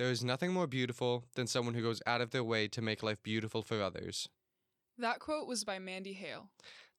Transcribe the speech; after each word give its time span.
There 0.00 0.10
is 0.10 0.24
nothing 0.24 0.54
more 0.54 0.66
beautiful 0.66 1.24
than 1.34 1.46
someone 1.46 1.74
who 1.74 1.82
goes 1.82 2.00
out 2.06 2.22
of 2.22 2.30
their 2.30 2.42
way 2.42 2.68
to 2.68 2.80
make 2.80 3.02
life 3.02 3.22
beautiful 3.22 3.60
for 3.60 3.82
others. 3.82 4.30
That 4.96 5.18
quote 5.18 5.46
was 5.46 5.62
by 5.62 5.78
Mandy 5.78 6.14
Hale. 6.14 6.48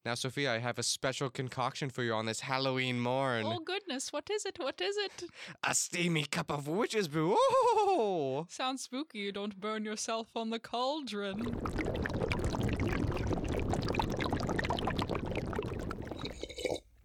Now, 0.06 0.14
Sophia, 0.14 0.54
I 0.54 0.60
have 0.60 0.78
a 0.78 0.84
special 0.84 1.32
concoction 1.32 1.90
for 1.90 2.04
you 2.04 2.14
on 2.14 2.28
this 2.28 2.42
Halloween 2.42 3.00
morn. 3.00 3.48
Oh 3.48 3.58
goodness, 3.58 4.14
what 4.14 4.30
is 4.30 4.46
it? 4.46 4.60
What 4.60 4.80
is 4.80 4.98
it? 4.98 5.24
A 5.64 5.74
steamy 5.74 6.26
cup 6.26 6.52
of 6.52 6.68
witch's 6.68 7.08
brew. 7.08 7.36
Oh! 7.40 8.46
Sounds 8.50 8.84
spooky. 8.84 9.18
You 9.18 9.32
don't 9.32 9.60
burn 9.60 9.84
yourself 9.84 10.28
on 10.36 10.52
the 10.52 10.60
cauldron. 10.60 11.40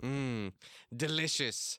Mmm, 0.03 0.53
delicious. 0.95 1.79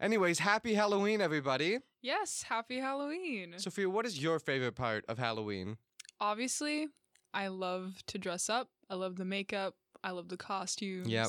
Anyways, 0.00 0.38
happy 0.38 0.72
Halloween, 0.72 1.20
everybody. 1.20 1.80
Yes, 2.02 2.44
happy 2.48 2.78
Halloween. 2.78 3.54
Sophia, 3.56 3.90
what 3.90 4.06
is 4.06 4.22
your 4.22 4.38
favorite 4.38 4.76
part 4.76 5.04
of 5.08 5.18
Halloween? 5.18 5.76
Obviously, 6.20 6.88
I 7.34 7.48
love 7.48 7.94
to 8.06 8.18
dress 8.18 8.48
up. 8.48 8.68
I 8.88 8.94
love 8.94 9.16
the 9.16 9.24
makeup. 9.24 9.74
I 10.02 10.12
love 10.12 10.28
the 10.28 10.36
costumes. 10.36 11.08
Yep. 11.08 11.28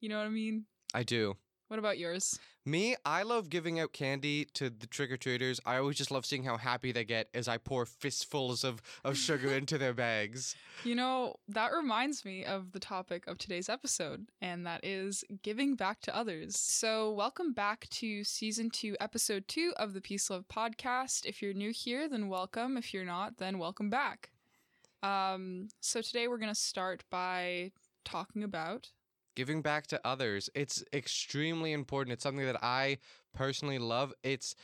You 0.00 0.08
know 0.08 0.18
what 0.18 0.26
I 0.26 0.30
mean? 0.30 0.64
I 0.94 1.02
do. 1.02 1.36
What 1.68 1.80
about 1.80 1.98
yours? 1.98 2.38
Me, 2.64 2.94
I 3.04 3.24
love 3.24 3.50
giving 3.50 3.80
out 3.80 3.92
candy 3.92 4.44
to 4.54 4.70
the 4.70 4.86
trick 4.86 5.10
or 5.10 5.16
treaters. 5.16 5.60
I 5.66 5.78
always 5.78 5.96
just 5.96 6.12
love 6.12 6.24
seeing 6.24 6.44
how 6.44 6.56
happy 6.58 6.92
they 6.92 7.04
get 7.04 7.28
as 7.34 7.48
I 7.48 7.58
pour 7.58 7.84
fistfuls 7.86 8.62
of, 8.62 8.80
of 9.02 9.16
sugar 9.16 9.48
into 9.52 9.76
their 9.76 9.92
bags. 9.92 10.54
You 10.84 10.94
know, 10.94 11.34
that 11.48 11.72
reminds 11.72 12.24
me 12.24 12.44
of 12.44 12.70
the 12.70 12.78
topic 12.78 13.26
of 13.26 13.38
today's 13.38 13.68
episode, 13.68 14.28
and 14.40 14.64
that 14.64 14.84
is 14.84 15.24
giving 15.42 15.74
back 15.74 16.00
to 16.02 16.16
others. 16.16 16.56
So, 16.56 17.10
welcome 17.10 17.52
back 17.52 17.88
to 17.90 18.22
season 18.22 18.70
two, 18.70 18.96
episode 19.00 19.48
two 19.48 19.72
of 19.76 19.92
the 19.92 20.00
Peace 20.00 20.30
Love 20.30 20.44
podcast. 20.46 21.26
If 21.26 21.42
you're 21.42 21.52
new 21.52 21.72
here, 21.72 22.08
then 22.08 22.28
welcome. 22.28 22.76
If 22.76 22.94
you're 22.94 23.04
not, 23.04 23.38
then 23.38 23.58
welcome 23.58 23.90
back. 23.90 24.30
Um, 25.02 25.66
so, 25.80 26.00
today 26.00 26.28
we're 26.28 26.38
going 26.38 26.54
to 26.54 26.60
start 26.60 27.02
by 27.10 27.72
talking 28.04 28.44
about 28.44 28.90
Giving 29.36 29.62
back 29.62 29.86
to 29.88 30.00
others. 30.04 30.50
It's 30.54 30.82
extremely 30.92 31.72
important. 31.72 32.14
It's 32.14 32.22
something 32.24 32.46
that 32.46 32.62
I 32.64 32.98
personally 33.34 33.78
love. 33.78 34.12
It's 34.24 34.56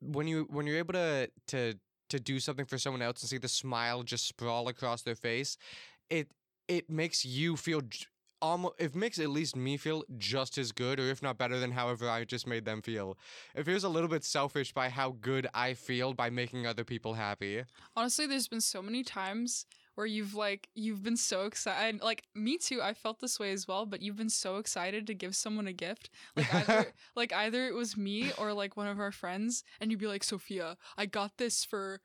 when 0.00 0.26
you 0.26 0.46
when 0.50 0.66
you're 0.66 0.78
able 0.78 0.94
to 0.94 1.30
to 1.48 1.74
to 2.08 2.18
do 2.18 2.40
something 2.40 2.64
for 2.64 2.78
someone 2.78 3.02
else 3.02 3.20
and 3.22 3.28
see 3.28 3.38
the 3.38 3.48
smile 3.48 4.02
just 4.02 4.26
sprawl 4.26 4.68
across 4.68 5.02
their 5.02 5.14
face, 5.14 5.56
it 6.10 6.28
it 6.66 6.90
makes 6.90 7.24
you 7.24 7.56
feel 7.56 7.82
almost 8.40 8.74
it 8.78 8.94
makes 8.94 9.18
at 9.18 9.28
least 9.28 9.56
me 9.56 9.76
feel 9.76 10.04
just 10.16 10.58
as 10.58 10.72
good 10.72 11.00
or 11.00 11.10
if 11.10 11.22
not 11.22 11.36
better 11.38 11.58
than 11.58 11.72
however 11.72 12.08
I 12.08 12.24
just 12.24 12.46
made 12.46 12.64
them 12.64 12.82
feel. 12.82 13.18
It 13.54 13.64
feels 13.64 13.84
a 13.84 13.88
little 13.88 14.08
bit 14.08 14.24
selfish 14.24 14.72
by 14.72 14.88
how 14.88 15.16
good 15.20 15.46
I 15.54 15.74
feel 15.74 16.14
by 16.14 16.30
making 16.30 16.66
other 16.66 16.84
people 16.84 17.14
happy. 17.14 17.64
honestly 17.96 18.26
there's 18.26 18.48
been 18.48 18.60
so 18.60 18.80
many 18.80 19.02
times 19.02 19.66
where 19.98 20.06
you've 20.06 20.32
like 20.32 20.68
you've 20.76 21.02
been 21.02 21.16
so 21.16 21.44
excited 21.44 22.00
like 22.00 22.22
me 22.32 22.56
too 22.56 22.80
i 22.80 22.94
felt 22.94 23.18
this 23.18 23.40
way 23.40 23.50
as 23.50 23.66
well 23.66 23.84
but 23.84 24.00
you've 24.00 24.14
been 24.14 24.30
so 24.30 24.58
excited 24.58 25.08
to 25.08 25.12
give 25.12 25.34
someone 25.34 25.66
a 25.66 25.72
gift. 25.72 26.08
Like 26.36 26.54
either 26.54 26.92
like 27.16 27.32
either 27.32 27.66
it 27.66 27.74
was 27.74 27.96
me 27.96 28.30
or 28.38 28.52
like 28.52 28.76
one 28.76 28.86
of 28.86 29.00
our 29.00 29.10
friends 29.10 29.64
and 29.80 29.90
you'd 29.90 29.98
be 29.98 30.06
like 30.06 30.22
sophia 30.22 30.76
i 30.96 31.04
got 31.04 31.36
this 31.38 31.64
for 31.64 32.00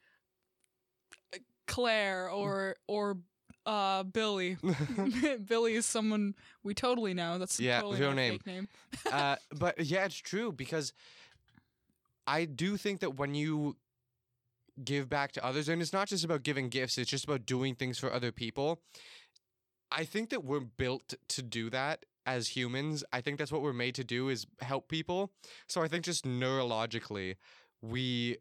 uh, 1.35 1.37
claire 1.67 2.27
or 2.31 2.77
or 2.87 3.19
uh 3.67 4.01
billy. 4.01 4.57
Billy 5.45 5.75
is 5.75 5.85
someone 5.85 6.33
we 6.63 6.73
totally 6.73 7.13
know. 7.13 7.37
That's 7.37 7.59
Yeah, 7.59 7.79
totally 7.79 8.01
real 8.01 8.13
name. 8.13 8.39
name. 8.45 8.67
Uh, 9.09 9.37
but 9.55 9.79
yeah, 9.79 10.03
it's 10.03 10.17
true 10.17 10.51
because 10.51 10.91
I 12.27 12.43
do 12.43 12.75
think 12.75 12.99
that 13.01 13.15
when 13.15 13.35
you 13.35 13.77
give 14.83 15.09
back 15.09 15.31
to 15.33 15.45
others, 15.45 15.69
and 15.69 15.81
it's 15.81 15.93
not 15.93 16.07
just 16.07 16.23
about 16.23 16.43
giving 16.43 16.69
gifts, 16.69 16.97
it's 16.97 17.09
just 17.09 17.25
about 17.25 17.45
doing 17.45 17.75
things 17.75 17.99
for 17.99 18.11
other 18.11 18.31
people. 18.31 18.81
I 19.91 20.05
think 20.05 20.29
that 20.29 20.43
we're 20.43 20.59
built 20.59 21.13
to 21.29 21.41
do 21.43 21.69
that 21.69 22.05
as 22.25 22.49
humans. 22.49 23.03
I 23.13 23.21
think 23.21 23.37
that's 23.37 23.51
what 23.51 23.61
we're 23.61 23.73
made 23.73 23.95
to 23.95 24.03
do 24.03 24.29
is 24.29 24.47
help 24.61 24.87
people. 24.87 25.31
So 25.67 25.83
I 25.83 25.87
think 25.87 26.05
just 26.05 26.25
neurologically, 26.25 27.35
we 27.81 28.37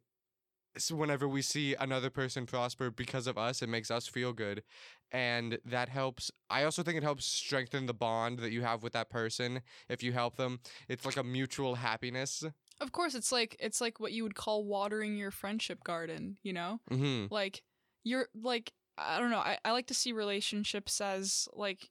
so 0.79 0.95
whenever 0.97 1.29
we 1.29 1.43
see 1.43 1.75
another 1.75 2.09
person 2.09 2.47
prosper 2.47 2.91
because 2.91 3.27
of 3.27 3.37
us, 3.37 3.61
it 3.61 3.69
makes 3.69 3.91
us 3.91 4.07
feel 4.07 4.33
good. 4.33 4.63
And 5.11 5.59
that 5.67 5.91
helps. 5.91 6.31
I 6.49 6.65
also 6.65 6.83
think 6.83 6.97
it 6.97 7.03
helps 7.03 7.27
strengthen 7.27 7.85
the 7.85 7.93
bond 7.93 8.39
that 8.39 8.53
you 8.53 8.63
have 8.63 8.83
with 8.83 8.95
that 8.95 9.11
person 9.11 9.61
if 9.91 10.03
you 10.03 10.13
help 10.13 10.37
them. 10.37 10.61
It's 10.89 11.05
like 11.05 11.19
a 11.19 11.23
mutual 11.23 11.75
happiness. 11.75 12.45
Of 12.83 12.93
course 12.93 13.15
it's 13.15 13.33
like 13.33 13.57
it's 13.61 13.81
like 13.81 14.01
what 14.01 14.13
you 14.13 14.23
would 14.23 14.35
call 14.35 14.65
watering 14.65 15.17
your 15.17 15.31
friendship 15.31 15.83
garden 15.85 16.37
you 16.43 16.53
know? 16.53 16.81
Hmm 16.91 17.27
like 17.31 17.63
you're 18.05 18.29
like 18.35 18.73
i 18.99 19.19
don't 19.19 19.31
know 19.31 19.39
I, 19.39 19.59
I 19.65 19.73
like 19.73 19.87
to 19.87 19.95
see 19.95 20.13
relationships 20.13 21.01
as 21.01 21.49
like 21.55 21.91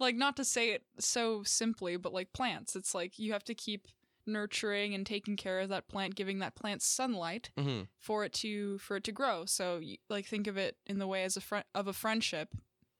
like 0.00 0.16
not 0.16 0.36
to 0.36 0.44
say 0.44 0.70
it 0.70 0.82
so 0.98 1.42
simply 1.42 1.96
but 1.96 2.12
like 2.12 2.32
plants. 2.32 2.76
It's 2.76 2.94
like 2.94 3.18
you 3.18 3.32
have 3.32 3.44
to 3.44 3.54
keep 3.54 3.88
nurturing 4.26 4.94
and 4.94 5.06
taking 5.06 5.36
care 5.36 5.60
of 5.60 5.70
that 5.70 5.88
plant 5.88 6.14
giving 6.14 6.38
that 6.40 6.54
plant 6.54 6.82
sunlight 6.82 7.50
hmm 7.58 7.82
for 8.00 8.24
it 8.24 8.32
to 8.32 8.78
for 8.78 8.96
it 8.96 9.04
to 9.04 9.12
grow. 9.12 9.44
So 9.44 9.80
like 10.08 10.26
think 10.26 10.46
of 10.46 10.56
it 10.56 10.76
in 10.86 10.98
the 10.98 11.06
way 11.06 11.24
as 11.24 11.36
a 11.36 11.40
friend 11.40 11.64
of 11.74 11.88
a 11.88 11.92
friendship 11.92 12.54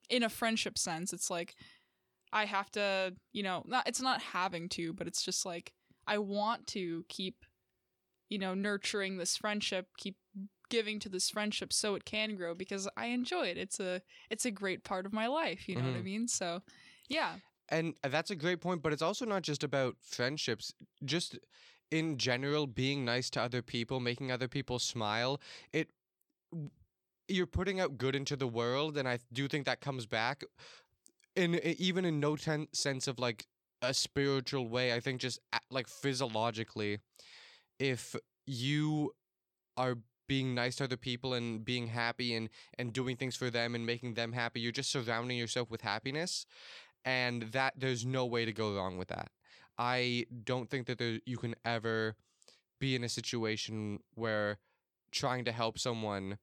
in 0.09 0.23
a 0.23 0.29
friendship 0.29 0.77
sense. 0.79 1.13
It's 1.13 1.31
like 1.31 1.55
i 2.31 2.45
have 2.45 2.71
to 2.71 3.15
you 3.33 3.43
know 3.43 3.63
not 3.67 3.89
it's 3.89 4.03
not 4.03 4.21
having 4.21 4.69
to 4.69 4.93
but 4.93 5.07
it's 5.07 5.23
just 5.23 5.47
like 5.47 5.73
i 6.09 6.19
want 6.19 6.67
to 6.67 7.05
keep 7.09 7.45
you 8.31 8.39
know 8.39 8.55
nurturing 8.55 9.19
this 9.19 9.37
friendship 9.37 9.87
keep 9.99 10.17
giving 10.71 10.99
to 11.01 11.09
this 11.09 11.31
friendship 11.31 11.73
so 11.73 11.95
it 11.95 12.05
can 12.05 12.37
grow 12.37 12.55
because 12.55 12.89
i 12.97 13.07
enjoy 13.07 13.47
it 13.47 13.57
it's 13.59 13.81
a 13.81 14.03
it's 14.31 14.45
a 14.47 14.51
great 14.51 14.85
part 14.85 15.07
of 15.07 15.13
my 15.13 15.27
life 15.27 15.69
you 15.69 15.77
know 15.77 15.85
what 15.85 15.95
i 15.95 16.01
Mhm. 16.01 16.05
mean 16.05 16.29
so 16.29 16.63
yeah 17.09 17.37
And 17.71 17.95
that's 18.03 18.31
a 18.31 18.37
great 18.37 18.61
point, 18.63 18.83
but 18.83 18.93
it's 18.95 19.03
also 19.03 19.27
not 19.27 19.43
just 19.43 19.63
about 19.63 19.97
friendships. 20.01 20.73
Just 21.05 21.39
in 21.91 22.17
general, 22.17 22.67
being 22.67 23.05
nice 23.05 23.29
to 23.31 23.43
other 23.43 23.63
people, 23.63 24.01
making 24.01 24.33
other 24.33 24.49
people 24.49 24.79
smile. 24.79 25.41
It 25.73 25.91
you're 27.29 27.47
putting 27.47 27.81
out 27.81 27.99
good 27.99 28.15
into 28.15 28.37
the 28.37 28.49
world, 28.49 28.97
and 28.97 29.09
I 29.09 29.19
do 29.33 29.49
think 29.49 29.67
that 29.67 29.81
comes 29.81 30.07
back. 30.07 30.43
In 31.37 31.55
even 31.79 32.05
in 32.05 32.21
no 32.21 32.37
ten- 32.37 32.69
sense 32.73 33.07
of 33.07 33.19
like 33.19 33.47
a 33.83 33.95
spiritual 33.95 34.69
way, 34.69 34.93
I 34.93 35.01
think 35.01 35.21
just 35.21 35.41
like 35.71 35.89
physiologically, 35.89 36.99
if 37.79 38.17
you 38.47 39.13
are 39.77 39.99
being 40.27 40.55
nice 40.55 40.77
to 40.77 40.85
other 40.85 40.97
people 40.97 41.33
and 41.35 41.65
being 41.65 41.87
happy 41.89 42.35
and 42.35 42.51
and 42.79 42.93
doing 42.93 43.17
things 43.17 43.37
for 43.37 43.51
them 43.51 43.75
and 43.75 43.87
making 43.87 44.15
them 44.15 44.33
happy, 44.33 44.61
you're 44.61 44.73
just 44.73 44.91
surrounding 44.91 45.39
yourself 45.39 45.71
with 45.71 45.81
happiness 45.81 46.45
and 47.05 47.43
that 47.53 47.75
there's 47.77 48.05
no 48.05 48.27
way 48.27 48.45
to 48.45 48.53
go 48.53 48.75
wrong 48.75 48.99
with 48.99 49.09
that. 49.09 49.31
I 49.79 50.27
don't 50.45 50.69
think 50.69 50.87
that 50.87 50.99
there, 50.99 51.21
you 51.25 51.37
can 51.39 51.55
ever 51.65 52.17
be 52.81 52.95
in 52.97 53.05
a 53.05 53.09
situation 53.09 54.01
where 54.15 54.59
trying 55.13 55.45
to 55.45 55.53
help 55.53 55.79
someone 55.79 56.39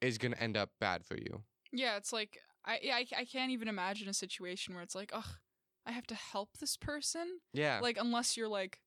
is 0.00 0.18
going 0.18 0.32
to 0.32 0.42
end 0.42 0.56
up 0.56 0.70
bad 0.80 1.04
for 1.04 1.16
you. 1.16 1.42
yeah 1.72 1.96
it's 1.96 2.12
like 2.12 2.38
i 2.64 2.74
I, 2.92 3.06
I 3.20 3.24
can't 3.24 3.50
even 3.52 3.68
imagine 3.68 4.08
a 4.08 4.14
situation 4.14 4.74
where 4.74 4.82
it's 4.82 4.94
like 4.94 5.10
ugh 5.14 5.38
i 5.86 5.92
have 5.92 6.06
to 6.06 6.14
help 6.14 6.56
this 6.58 6.76
person 6.76 7.40
Yeah. 7.52 7.80
Like 7.82 7.98
unless 8.00 8.36
you're 8.36 8.48
like 8.48 8.80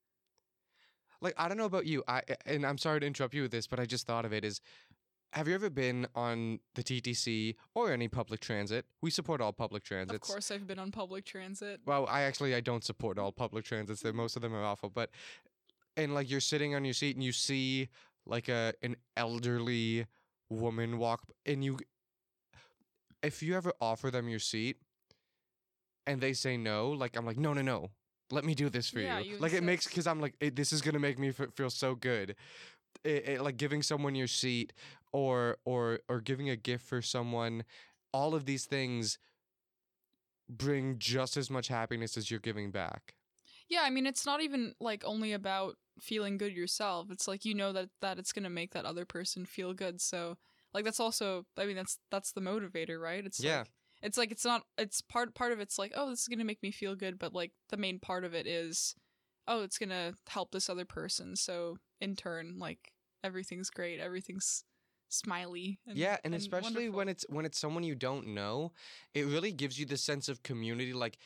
like 1.22 1.34
I 1.38 1.48
don't 1.48 1.58
know 1.58 1.66
about 1.66 1.86
you. 1.88 2.04
I 2.08 2.22
and 2.46 2.66
I'm 2.66 2.78
sorry 2.78 3.00
to 3.00 3.08
interrupt 3.08 3.34
you 3.34 3.42
with 3.42 3.52
this, 3.52 3.66
but 3.66 3.80
I 3.80 3.86
just 3.86 4.06
thought 4.06 4.24
of 4.26 4.34
it 4.34 4.46
is 4.46 4.62
have 5.34 5.48
you 5.48 5.56
ever 5.56 5.70
been 5.70 6.08
on 6.16 6.60
the 6.76 6.84
TTC 6.84 7.56
or 7.76 7.92
any 7.92 8.08
public 8.08 8.40
transit? 8.40 8.86
We 9.02 9.10
support 9.10 9.42
all 9.42 9.52
public 9.52 9.84
transits. 9.84 10.30
of 10.30 10.34
course 10.34 10.52
i've 10.52 10.66
been 10.68 10.80
on 10.80 10.92
public 10.92 11.26
transit 11.26 11.82
Well, 11.86 12.06
I 12.08 12.22
actually 12.22 12.54
I 12.56 12.62
don't 12.62 12.84
support 12.84 13.18
all 13.20 13.32
public 13.32 13.66
transits. 13.66 14.02
That 14.02 14.16
most 14.16 14.36
of 14.36 14.42
them 14.42 14.54
are 14.54 14.64
awful, 14.64 14.90
but 14.90 15.10
and 15.96 16.14
like 16.14 16.30
you're 16.30 16.40
sitting 16.40 16.76
on 16.76 16.86
your 16.86 16.94
seat 16.94 17.16
and 17.16 17.24
you 17.24 17.32
see 17.32 17.90
like 18.26 18.48
a 18.48 18.74
an 18.84 18.96
elderly 19.16 20.06
woman 20.50 20.98
walk 20.98 21.24
and 21.46 21.64
you 21.64 21.78
if 23.24 23.42
you 23.42 23.56
ever 23.56 23.74
offer 23.82 24.12
them 24.12 24.30
your 24.30 24.40
seat 24.40 24.78
and 26.08 26.22
they 26.22 26.34
say 26.34 26.58
no, 26.58 26.90
like 26.92 27.16
I'm 27.18 27.26
like 27.26 27.38
no 27.38 27.54
no 27.54 27.62
no. 27.62 27.92
Let 28.32 28.46
me 28.46 28.56
do 28.56 28.70
this 28.70 28.90
for 28.90 29.00
Yeah, 29.00 29.20
you. 29.20 29.26
you 29.26 29.38
Like 29.40 29.54
it 29.54 29.64
makes 29.64 29.88
cuz 29.88 30.08
I'm 30.08 30.22
like 30.22 30.36
it, 30.40 30.56
this 30.56 30.74
is 30.74 30.82
to 30.82 31.00
make 31.00 31.20
me 31.20 31.30
f- 31.30 31.54
feel 31.56 31.70
so 31.70 31.96
good. 31.96 32.36
It, 33.04 33.30
it, 33.30 33.42
like 33.42 33.58
giving 33.58 33.84
someone 33.84 34.16
your 34.16 34.28
seat 34.28 34.74
or 35.14 35.58
or 35.66 36.00
or 36.10 36.22
giving 36.22 36.50
a 36.50 36.56
gift 36.56 36.86
for 36.86 37.02
someone 37.02 37.64
all 38.14 38.36
of 38.36 38.46
these 38.46 38.66
things 38.66 39.20
bring 40.50 40.98
just 41.00 41.38
as 41.38 41.50
much 41.50 41.68
happiness 41.68 42.18
as 42.18 42.32
you're 42.32 42.40
giving 42.40 42.72
back. 42.72 43.16
Yeah, 43.70 43.82
I 43.84 43.90
mean, 43.90 44.06
it's 44.08 44.26
not 44.26 44.42
even 44.42 44.74
like 44.80 45.04
only 45.06 45.34
about 45.34 45.76
feeling 46.00 46.38
good 46.38 46.54
yourself. 46.54 47.08
It's 47.12 47.28
like 47.28 47.46
you 47.46 47.54
know 47.54 47.74
that 47.74 47.90
that 48.02 48.20
it's 48.20 48.32
gonna 48.32 48.50
make 48.50 48.74
that 48.74 48.86
other 48.86 49.06
person 49.06 49.46
feel 49.46 49.74
good. 49.74 50.02
So 50.02 50.38
like 50.74 50.86
that's 50.86 51.00
also, 51.00 51.46
I 51.58 51.66
mean, 51.66 51.76
that's 51.76 52.00
that's 52.12 52.32
the 52.32 52.42
motivator, 52.42 53.00
right? 53.00 53.26
It's 53.26 53.40
Yeah. 53.40 53.60
Like, 53.60 53.68
it's 54.02 54.18
like 54.18 54.32
it's 54.32 54.46
not. 54.46 54.64
It's 54.78 55.02
part 55.02 55.34
part 55.36 55.52
of 55.52 55.60
it's 55.60 55.80
like 55.80 55.94
oh 55.96 56.10
this 56.10 56.22
is 56.22 56.28
gonna 56.28 56.44
make 56.46 56.62
me 56.64 56.72
feel 56.72 56.96
good, 56.96 57.20
but 57.20 57.34
like 57.34 57.52
the 57.70 57.78
main 57.78 58.00
part 58.00 58.24
of 58.24 58.34
it 58.34 58.48
is 58.48 58.96
oh 59.48 59.64
it's 59.64 59.78
gonna 59.78 60.14
help 60.28 60.52
this 60.52 60.70
other 60.70 60.86
person. 60.86 61.36
So 61.36 61.78
in 62.00 62.16
turn, 62.16 62.58
like 62.60 62.92
everything's 63.24 63.70
great, 63.70 64.00
everything's 64.00 64.64
smiley. 65.10 65.80
And, 65.88 65.98
yeah, 65.98 66.18
and, 66.24 66.36
especially 66.36 66.90
when 66.90 67.10
it's 67.10 67.26
when 67.30 67.46
it's 67.46 67.60
someone 67.60 67.84
you 67.84 67.96
don't 67.96 68.28
know, 68.28 68.72
it 69.14 69.26
really 69.26 69.52
gives 69.52 69.80
you 69.80 69.86
the 69.86 69.98
sense 69.98 70.30
of 70.30 70.44
community, 70.44 70.94
like 70.94 71.18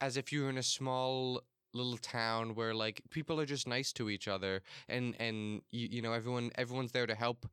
as 0.00 0.16
if 0.16 0.32
you're 0.32 0.50
in 0.50 0.58
a 0.58 0.62
small 0.62 1.42
little 1.74 1.98
town 1.98 2.54
where 2.54 2.74
like 2.74 3.02
people 3.10 3.40
are 3.40 3.46
just 3.46 3.68
nice 3.68 3.92
to 3.94 4.10
each 4.10 4.28
other, 4.28 4.62
and 4.88 5.14
and 5.18 5.62
you 5.70 5.88
you 5.90 6.02
know 6.02 6.12
everyone 6.12 6.50
everyone's 6.56 6.92
there 6.92 7.06
to 7.06 7.14
help. 7.14 7.46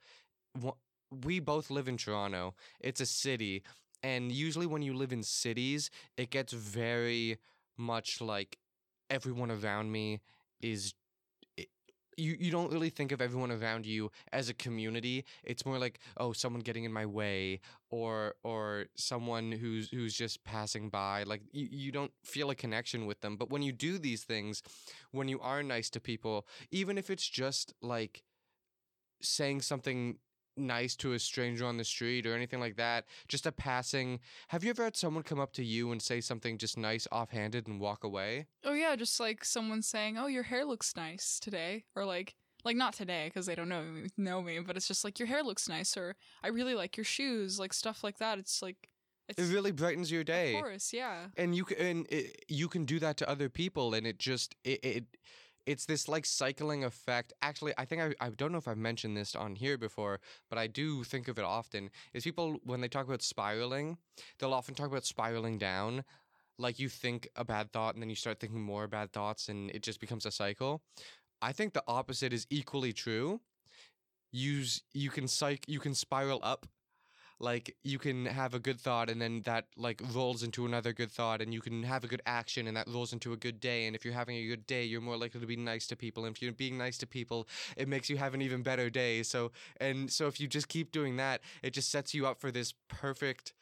We 1.11 1.39
both 1.39 1.69
live 1.69 1.87
in 1.87 1.97
Toronto. 1.97 2.55
It's 2.79 2.99
a 2.99 3.05
city, 3.05 3.63
and 4.03 4.31
usually 4.31 4.65
when 4.65 4.81
you 4.81 4.93
live 4.93 5.13
in 5.13 5.23
cities, 5.23 5.89
it 6.17 6.29
gets 6.29 6.53
very 6.53 7.37
much 7.77 8.21
like 8.21 8.57
everyone 9.09 9.51
around 9.51 9.91
me 9.91 10.21
is. 10.61 10.93
You, 12.15 12.37
you 12.39 12.51
don't 12.51 12.71
really 12.71 12.91
think 12.91 13.11
of 13.11 13.21
everyone 13.21 13.51
around 13.51 13.87
you 13.87 14.11
as 14.31 14.47
a 14.47 14.53
community. 14.53 15.25
It's 15.43 15.65
more 15.65 15.79
like 15.79 15.97
oh 16.17 16.31
someone 16.31 16.61
getting 16.61 16.83
in 16.83 16.93
my 16.93 17.07
way 17.07 17.59
or 17.89 18.35
or 18.43 18.85
someone 18.95 19.51
who's 19.51 19.89
who's 19.89 20.13
just 20.13 20.43
passing 20.43 20.89
by. 20.89 21.23
Like 21.23 21.41
you, 21.51 21.67
you 21.71 21.91
don't 21.91 22.11
feel 22.23 22.51
a 22.51 22.55
connection 22.55 23.07
with 23.07 23.21
them. 23.21 23.35
But 23.35 23.49
when 23.49 23.63
you 23.63 23.71
do 23.71 23.97
these 23.97 24.25
things, 24.25 24.61
when 25.11 25.27
you 25.27 25.39
are 25.41 25.63
nice 25.63 25.89
to 25.91 25.99
people, 25.99 26.45
even 26.69 26.99
if 26.99 27.09
it's 27.09 27.27
just 27.27 27.73
like 27.81 28.21
saying 29.21 29.61
something 29.61 30.17
nice 30.57 30.95
to 30.97 31.13
a 31.13 31.19
stranger 31.19 31.65
on 31.65 31.77
the 31.77 31.83
street 31.83 32.25
or 32.25 32.33
anything 32.35 32.59
like 32.59 32.75
that, 32.77 33.05
just 33.27 33.45
a 33.45 33.51
passing. 33.51 34.19
Have 34.49 34.63
you 34.63 34.69
ever 34.69 34.83
had 34.83 34.95
someone 34.95 35.23
come 35.23 35.39
up 35.39 35.53
to 35.53 35.63
you 35.63 35.91
and 35.91 36.01
say 36.01 36.21
something 36.21 36.57
just 36.57 36.77
nice 36.77 37.07
offhanded 37.11 37.67
and 37.67 37.79
walk 37.79 38.03
away? 38.03 38.47
Oh 38.63 38.73
yeah, 38.73 38.95
just 38.95 39.19
like 39.19 39.43
someone 39.43 39.81
saying, 39.81 40.17
"Oh, 40.17 40.27
your 40.27 40.43
hair 40.43 40.65
looks 40.65 40.95
nice 40.95 41.39
today," 41.39 41.85
or 41.95 42.05
like, 42.05 42.35
like 42.63 42.77
not 42.77 42.93
today 42.93 43.25
because 43.25 43.45
they 43.45 43.55
don't 43.55 43.69
know 43.69 43.83
me, 43.83 44.09
know 44.17 44.41
me, 44.41 44.59
but 44.59 44.77
it's 44.77 44.87
just 44.87 45.03
like 45.03 45.19
your 45.19 45.27
hair 45.27 45.43
looks 45.43 45.67
nice, 45.67 45.97
or 45.97 46.15
I 46.43 46.47
really 46.49 46.75
like 46.75 46.97
your 46.97 47.03
shoes, 47.03 47.59
like 47.59 47.73
stuff 47.73 48.03
like 48.03 48.19
that. 48.19 48.37
It's 48.39 48.61
like, 48.61 48.89
it's 49.27 49.39
It 49.41 49.53
really 49.53 49.71
brightens 49.71 50.11
your 50.11 50.23
day. 50.23 50.55
of 50.55 50.61
course, 50.61 50.93
yeah, 50.93 51.27
and 51.37 51.55
you 51.55 51.65
can 51.65 51.77
and 51.77 52.07
it, 52.09 52.45
you 52.47 52.67
can 52.67 52.85
do 52.85 52.99
that 52.99 53.17
to 53.17 53.29
other 53.29 53.49
people 53.49 53.93
and 53.93 54.05
it 54.05 54.19
just 54.19 54.55
it, 54.63 54.83
it 54.83 55.05
it's 55.65 55.85
this 55.85 56.07
like 56.07 56.25
cycling 56.25 56.83
effect 56.83 57.33
actually 57.41 57.73
i 57.77 57.85
think 57.85 58.01
I, 58.01 58.13
I 58.25 58.29
don't 58.29 58.51
know 58.51 58.57
if 58.57 58.67
i've 58.67 58.77
mentioned 58.77 59.15
this 59.15 59.35
on 59.35 59.55
here 59.55 59.77
before 59.77 60.19
but 60.49 60.59
i 60.59 60.67
do 60.67 61.03
think 61.03 61.27
of 61.27 61.39
it 61.39 61.45
often 61.45 61.89
is 62.13 62.23
people 62.23 62.57
when 62.63 62.81
they 62.81 62.87
talk 62.87 63.05
about 63.05 63.21
spiraling 63.21 63.97
they'll 64.39 64.53
often 64.53 64.75
talk 64.75 64.87
about 64.87 65.05
spiraling 65.05 65.57
down 65.57 66.03
like 66.57 66.79
you 66.79 66.89
think 66.89 67.27
a 67.35 67.43
bad 67.43 67.71
thought 67.71 67.93
and 67.93 68.01
then 68.01 68.09
you 68.09 68.15
start 68.15 68.39
thinking 68.39 68.61
more 68.61 68.87
bad 68.87 69.11
thoughts 69.11 69.49
and 69.49 69.69
it 69.71 69.83
just 69.83 69.99
becomes 69.99 70.25
a 70.25 70.31
cycle. 70.31 70.81
I 71.41 71.51
think 71.51 71.73
the 71.73 71.83
opposite 71.87 72.33
is 72.33 72.47
equally 72.49 72.93
true. 72.93 73.41
Use 74.31 74.81
you 74.93 75.09
can 75.09 75.27
psych 75.27 75.63
you 75.67 75.79
can 75.79 75.93
spiral 75.93 76.39
up 76.41 76.65
like 77.43 77.75
you 77.83 77.99
can 77.99 78.25
have 78.25 78.53
a 78.53 78.59
good 78.59 78.79
thought 78.79 79.09
and 79.09 79.21
then 79.21 79.41
that 79.41 79.65
like 79.75 80.01
rolls 80.13 80.43
into 80.43 80.65
another 80.65 80.93
good 80.93 81.11
thought 81.11 81.41
and 81.41 81.53
you 81.53 81.59
can 81.59 81.83
have 81.83 82.05
a 82.05 82.07
good 82.07 82.21
action 82.25 82.67
and 82.67 82.77
that 82.77 82.87
rolls 82.87 83.11
into 83.11 83.33
a 83.33 83.37
good 83.37 83.59
day 83.59 83.85
and 83.85 83.97
if 83.97 84.05
you're 84.05 84.13
having 84.13 84.37
a 84.37 84.47
good 84.47 84.65
day 84.65 84.85
you're 84.85 85.01
more 85.01 85.17
likely 85.17 85.41
to 85.41 85.45
be 85.45 85.57
nice 85.57 85.85
to 85.85 85.95
people 85.95 86.23
and 86.23 86.35
if 86.35 86.41
you're 86.41 86.53
being 86.53 86.77
nice 86.77 86.97
to 86.97 87.05
people 87.05 87.45
it 87.75 87.87
makes 87.89 88.09
you 88.09 88.15
have 88.15 88.33
an 88.33 88.41
even 88.41 88.63
better 88.63 88.89
day 88.89 89.21
so 89.21 89.51
and 89.81 90.09
so 90.09 90.27
if 90.27 90.39
you 90.39 90.47
just 90.47 90.69
keep 90.69 90.93
doing 90.93 91.17
that 91.17 91.41
it 91.61 91.73
just 91.73 91.91
sets 91.91 92.13
you 92.13 92.25
up 92.25 92.39
for 92.39 92.49
this 92.49 92.73
perfect 92.87 93.53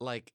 like 0.00 0.32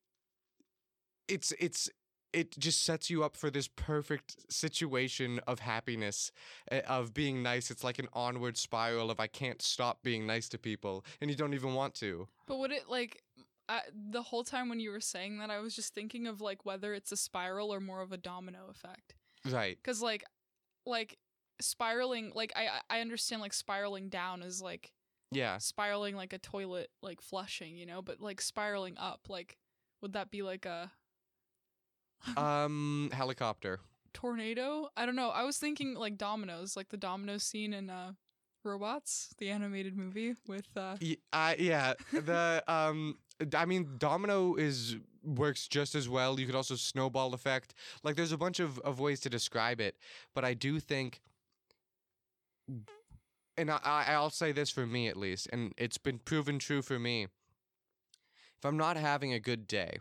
it's 1.28 1.52
it's 1.60 1.90
it 2.34 2.58
just 2.60 2.84
sets 2.84 3.10
you 3.10 3.24
up 3.24 3.36
for 3.36 3.50
this 3.50 3.68
perfect 3.68 4.52
situation 4.52 5.40
of 5.48 5.60
happiness 5.60 6.32
eh, 6.72 6.82
of 6.88 7.14
being 7.14 7.42
nice 7.42 7.72
it's 7.72 7.84
like 7.84 8.00
an 8.00 8.08
onward 8.14 8.58
spiral 8.58 9.10
of 9.10 9.20
i 9.20 9.28
can't 9.28 9.62
stop 9.62 10.04
being 10.04 10.28
nice 10.28 10.50
to 10.50 10.58
people 10.58 11.06
and 11.22 11.30
you 11.30 11.36
don't 11.36 11.54
even 11.54 11.74
want 11.74 11.94
to 11.94 12.28
But 12.48 12.60
would 12.60 12.72
it 12.72 12.90
like 12.90 13.24
I, 13.70 13.82
the 13.94 14.22
whole 14.22 14.44
time 14.44 14.70
when 14.70 14.80
you 14.80 14.92
were 14.92 15.02
saying 15.02 15.40
that, 15.40 15.50
I 15.50 15.60
was 15.60 15.76
just 15.76 15.94
thinking 15.94 16.28
of 16.28 16.40
like 16.40 16.66
whether 16.66 16.94
it's 16.94 17.12
a 17.12 17.18
spiral 17.18 17.74
or 17.74 17.80
more 17.80 18.02
of 18.02 18.12
a 18.12 18.18
domino 18.18 18.68
effect. 18.70 19.16
right 19.46 19.78
Because 19.78 20.02
like, 20.02 20.24
like 20.86 21.18
spiraling, 21.60 22.32
like 22.34 22.54
I 22.56 22.68
I 22.68 22.98
I 22.98 23.02
understand 23.02 23.42
like 23.42 23.54
spiraling 23.54 24.10
down 24.10 24.42
is 24.42 24.62
like 24.62 24.92
yeah 25.32 25.58
spiraling 25.58 26.16
like 26.16 26.32
a 26.32 26.38
toilet 26.38 26.90
like 27.02 27.20
flushing, 27.20 27.76
you 27.78 27.86
know. 27.86 28.02
But 28.02 28.22
like 28.22 28.40
spiraling 28.40 28.98
up, 28.98 29.28
like 29.28 29.58
would 30.02 30.14
that 30.14 30.32
be 30.32 30.44
like 30.44 30.66
a 30.66 30.92
um 32.36 33.10
helicopter 33.14 33.80
tornado? 34.14 34.90
I 34.98 35.06
don't 35.06 35.16
know. 35.16 35.30
I 35.30 35.44
was 35.44 35.58
thinking 35.58 35.94
like 35.94 36.18
dominoes, 36.18 36.76
like 36.76 36.90
the 36.90 36.98
domino 36.98 37.38
scene 37.38 37.74
in 37.74 37.90
uh 37.90 38.14
Robots, 38.64 39.34
the 39.38 39.50
animated 39.50 39.96
movie 39.96 40.36
with 40.48 40.68
uh 40.76 40.98
Y- 41.02 41.18
I 41.32 41.56
yeah 41.60 41.94
the 42.12 42.64
um 42.68 43.18
i 43.56 43.66
mean 43.66 43.88
domino 43.98 44.56
is 44.56 44.96
works 45.24 45.68
just 45.68 45.94
as 45.94 46.10
well 46.10 46.40
you 46.40 46.46
could 46.46 46.56
also 46.56 46.76
snowball 46.76 47.34
effect 47.36 47.74
like 48.04 48.16
there's 48.16 48.32
a 48.32 48.38
bunch 48.38 48.60
of, 48.60 48.80
of 48.80 49.00
ways 49.00 49.20
to 49.20 49.30
describe 49.30 49.80
it 49.80 49.96
but 50.34 50.44
i 50.44 50.56
do 50.56 50.80
think 50.80 51.22
and 53.58 53.70
I, 53.70 53.80
I 53.84 54.14
i'll 54.14 54.30
say 54.30 54.52
this 54.52 54.70
for 54.70 54.86
me 54.88 55.08
at 55.08 55.18
least 55.18 55.48
and 55.52 55.74
it's 55.78 55.98
been 55.98 56.20
proven 56.20 56.60
true 56.60 56.82
for 56.82 56.98
me 56.98 57.28
if 58.58 58.66
i'm 58.66 58.78
not 58.78 58.98
having 58.98 59.34
a 59.34 59.40
good 59.40 59.68
day 59.68 60.00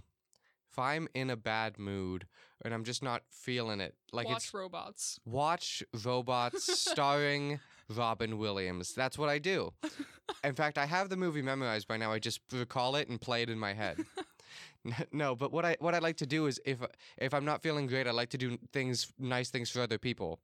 if 0.77 0.79
i'm 0.79 1.09
in 1.15 1.31
a 1.31 1.37
bad 1.37 1.79
mood 1.79 2.27
and 2.63 2.75
i'm 2.75 2.85
just 2.85 3.03
not 3.03 3.23
feeling 3.31 3.81
it 3.81 3.95
like 4.13 4.29
watch 4.29 4.37
it's 4.37 4.55
robots. 4.55 5.21
watch 5.25 5.83
robots 6.05 6.79
starring 6.81 7.61
Robin 7.95 8.39
Williams. 8.39 8.95
That's 8.95 9.19
what 9.19 9.29
I 9.29 9.39
do. 9.39 9.73
In 10.43 10.55
fact, 10.57 10.79
I 10.79 10.87
have 10.87 11.09
the 11.09 11.17
movie 11.17 11.43
memorized 11.43 11.87
by 11.87 11.97
now. 11.97 12.13
I 12.13 12.19
just 12.19 12.41
recall 12.53 12.97
it 12.97 13.09
and 13.09 13.21
play 13.21 13.43
it 13.43 13.51
in 13.51 13.59
my 13.59 13.75
head. 13.75 14.05
No, 15.11 15.35
but 15.35 15.51
what 15.51 15.65
I 15.65 15.77
what 15.81 15.97
I 15.97 15.99
like 15.99 16.17
to 16.19 16.27
do 16.27 16.47
is 16.47 16.61
if 16.65 16.79
if 17.19 17.35
I'm 17.35 17.45
not 17.45 17.61
feeling 17.61 17.89
great, 17.89 18.07
I 18.07 18.13
like 18.13 18.29
to 18.31 18.39
do 18.39 18.57
things 18.73 19.13
nice 19.19 19.51
things 19.51 19.69
for 19.69 19.81
other 19.81 19.99
people. 19.99 20.39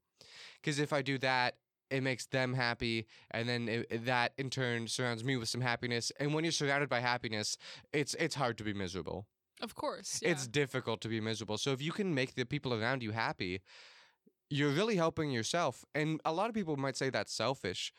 Cuz 0.64 0.80
if 0.80 0.92
I 0.92 1.00
do 1.00 1.16
that, 1.18 1.58
it 1.90 2.02
makes 2.02 2.26
them 2.26 2.54
happy 2.54 3.06
and 3.30 3.48
then 3.48 3.68
it, 3.68 4.04
that 4.04 4.32
in 4.36 4.50
turn 4.50 4.88
surrounds 4.88 5.22
me 5.22 5.36
with 5.36 5.48
some 5.48 5.60
happiness. 5.60 6.10
And 6.18 6.34
when 6.34 6.42
you're 6.42 6.50
surrounded 6.50 6.88
by 6.88 6.98
happiness, 6.98 7.56
it's 7.92 8.14
it's 8.14 8.34
hard 8.34 8.58
to 8.58 8.64
be 8.64 8.74
miserable. 8.74 9.28
Of 9.62 9.74
course, 9.76 10.20
yeah. 10.22 10.32
It's 10.32 10.46
difficult 10.48 11.00
to 11.02 11.08
be 11.08 11.20
miserable. 11.20 11.58
So 11.58 11.72
if 11.72 11.80
you 11.82 11.92
can 11.92 12.14
make 12.14 12.34
the 12.34 12.44
people 12.44 12.74
around 12.74 13.02
you 13.02 13.12
happy, 13.12 13.62
you're 14.50 14.70
really 14.72 14.96
helping 14.96 15.30
yourself. 15.30 15.84
And 15.94 16.20
a 16.24 16.32
lot 16.32 16.48
of 16.48 16.54
people 16.54 16.76
might 16.76 16.96
say 16.96 17.10
that's 17.10 17.32
selfish. 17.32 17.92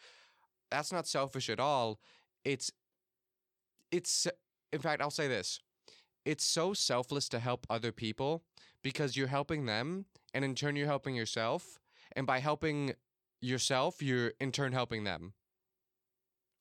That's 0.72 0.92
not 0.92 1.08
selfish 1.08 1.50
at 1.50 1.60
all. 1.60 2.00
It's 2.46 2.72
it's 3.92 4.28
in 4.74 4.80
fact, 4.82 5.02
I'll 5.02 5.12
say 5.12 5.28
this. 5.28 5.60
It's 6.26 6.44
so 6.46 6.74
selfless 6.74 7.30
to 7.30 7.40
help 7.40 7.68
other 7.70 7.92
people 7.92 8.44
because 8.84 9.16
you're 9.18 9.28
helping 9.28 9.66
them 9.66 10.06
and 10.34 10.46
in 10.46 10.56
turn 10.56 10.76
you're 10.76 10.88
helping 10.88 11.16
yourself. 11.16 11.80
And 12.16 12.28
by 12.28 12.40
helping 12.40 12.94
yourself, 13.42 14.02
you're 14.02 14.34
in 14.40 14.52
turn 14.52 14.74
helping 14.74 15.04
them. 15.06 15.34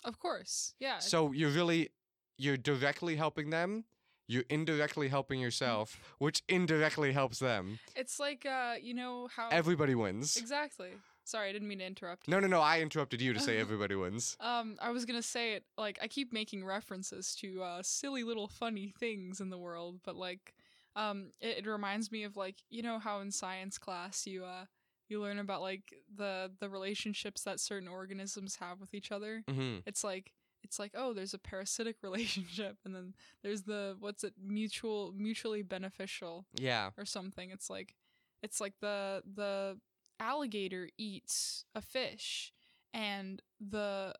of 0.04 0.18
course, 0.18 0.75
yeah. 0.80 0.99
So 0.99 1.32
you're 1.32 1.50
really 1.50 1.90
you're 2.38 2.56
directly 2.56 3.16
helping 3.16 3.50
them. 3.50 3.85
You're 4.32 4.44
indirectly 4.48 5.08
helping 5.08 5.40
yourself, 5.40 6.00
which 6.16 6.42
indirectly 6.48 7.12
helps 7.12 7.38
them. 7.38 7.78
It's 7.94 8.18
like 8.18 8.46
uh, 8.46 8.76
you 8.80 8.94
know 8.94 9.28
how 9.36 9.50
Everybody 9.50 9.94
wins. 9.94 10.38
exactly. 10.38 10.92
Sorry, 11.24 11.50
I 11.50 11.52
didn't 11.52 11.68
mean 11.68 11.80
to 11.80 11.84
interrupt. 11.86 12.26
No, 12.28 12.40
no, 12.40 12.46
no. 12.46 12.60
I 12.60 12.80
interrupted 12.80 13.20
you 13.20 13.34
to 13.34 13.40
say 13.40 13.58
everybody 13.60 13.94
wins. 13.94 14.38
Um, 14.40 14.76
I 14.80 14.90
was 14.90 15.04
gonna 15.04 15.20
say 15.22 15.52
it 15.52 15.64
like 15.76 15.98
I 16.00 16.08
keep 16.08 16.32
making 16.32 16.64
references 16.64 17.34
to 17.36 17.62
uh, 17.62 17.82
silly 17.82 18.24
little 18.24 18.48
funny 18.48 18.94
things 18.98 19.38
in 19.42 19.50
the 19.50 19.58
world, 19.58 20.00
but 20.02 20.16
like, 20.16 20.54
um, 20.96 21.32
it, 21.38 21.58
it 21.58 21.66
reminds 21.66 22.10
me 22.10 22.24
of 22.24 22.34
like 22.34 22.56
you 22.70 22.80
know 22.80 22.98
how 22.98 23.20
in 23.20 23.30
science 23.30 23.76
class 23.76 24.26
you 24.26 24.46
uh 24.46 24.64
you 25.10 25.20
learn 25.20 25.38
about 25.38 25.60
like 25.60 25.92
the 26.16 26.50
the 26.58 26.70
relationships 26.70 27.42
that 27.42 27.60
certain 27.60 27.86
organisms 27.88 28.56
have 28.56 28.80
with 28.80 28.94
each 28.94 29.12
other. 29.12 29.44
hmm 29.46 29.80
It's 29.84 30.02
like 30.02 30.32
it's 30.62 30.78
like 30.78 30.92
oh, 30.95 31.12
there's 31.12 31.35
a 31.35 31.38
parasitic 31.38 31.97
relationship, 32.02 32.78
and 32.85 32.95
then 32.95 33.14
there's 33.42 33.62
the 33.62 33.97
what's 34.00 34.25
it 34.25 34.35
mutual 34.42 35.12
mutually 35.16 35.62
beneficial 35.62 36.47
Yeah. 36.54 36.90
or 36.97 37.04
something. 37.04 37.50
It's 37.50 37.69
like 37.71 37.95
it's 38.42 38.61
like 38.61 38.75
the 38.81 39.23
the 39.35 39.78
alligator 40.21 40.88
eats 40.99 41.64
a 41.75 41.83
fish 41.83 42.52
and 42.95 43.42
the 43.61 44.14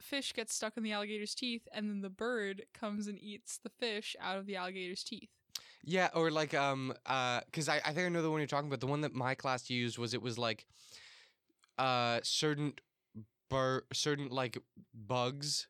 fish 0.00 0.32
gets 0.32 0.54
stuck 0.54 0.76
in 0.76 0.84
the 0.84 0.92
alligator's 0.92 1.34
teeth 1.34 1.66
and 1.72 1.90
then 1.90 2.00
the 2.02 2.10
bird 2.10 2.64
comes 2.72 3.08
and 3.08 3.18
eats 3.20 3.58
the 3.58 3.68
fish 3.70 4.14
out 4.20 4.38
of 4.38 4.46
the 4.46 4.54
alligator's 4.54 5.02
teeth. 5.02 5.30
Yeah, 5.82 6.10
or 6.14 6.30
like 6.30 6.54
um 6.54 6.92
uh 7.06 7.40
cuz 7.52 7.68
I 7.68 7.76
I 7.84 7.92
think 7.92 8.06
I 8.06 8.08
know 8.08 8.22
the 8.22 8.30
one 8.30 8.40
you're 8.40 8.46
talking 8.46 8.68
about. 8.68 8.80
The 8.80 8.86
one 8.86 9.00
that 9.00 9.14
my 9.14 9.34
class 9.34 9.68
used 9.70 9.98
was 9.98 10.14
it 10.14 10.22
was 10.22 10.38
like 10.38 10.66
uh 11.78 12.20
certain 12.22 12.74
bur- 13.48 13.84
certain 13.92 14.28
like 14.28 14.58
bugs 14.94 15.68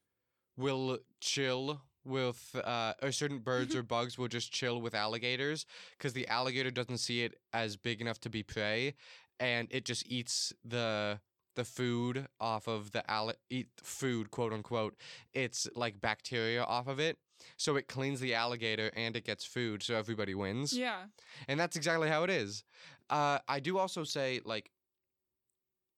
will 0.58 0.98
chill 1.20 1.80
with 2.04 2.54
uh 2.64 2.92
or 3.02 3.12
certain 3.12 3.38
birds 3.38 3.74
or 3.74 3.82
bugs 3.82 4.16
will 4.18 4.28
just 4.28 4.50
chill 4.52 4.80
with 4.80 4.94
alligators 4.94 5.64
cuz 5.98 6.12
the 6.14 6.26
alligator 6.28 6.70
doesn't 6.70 6.98
see 6.98 7.22
it 7.22 7.34
as 7.52 7.76
big 7.76 8.00
enough 8.00 8.18
to 8.20 8.30
be 8.30 8.42
prey 8.42 8.94
and 9.38 9.68
it 9.70 9.84
just 9.84 10.06
eats 10.06 10.52
the 10.64 11.20
the 11.54 11.64
food 11.64 12.28
off 12.40 12.66
of 12.68 12.92
the 12.92 13.02
alli- 13.10 13.34
eat 13.50 13.68
food 13.82 14.30
quote 14.30 14.52
unquote 14.52 14.94
it's 15.32 15.68
like 15.74 16.00
bacteria 16.00 16.62
off 16.62 16.86
of 16.86 16.98
it. 17.00 17.18
So 17.56 17.76
it 17.76 17.86
cleans 17.88 18.20
the 18.20 18.34
alligator 18.34 18.90
and 18.96 19.16
it 19.16 19.24
gets 19.24 19.44
food 19.44 19.82
so 19.82 19.94
everybody 19.94 20.34
wins. 20.34 20.72
Yeah. 20.72 21.04
and 21.48 21.58
that's 21.60 21.76
exactly 21.76 22.08
how 22.08 22.22
it 22.24 22.30
is. 22.30 22.64
Uh, 23.10 23.38
i 23.48 23.58
do 23.60 23.76
also 23.78 24.02
say 24.04 24.40
like 24.44 24.70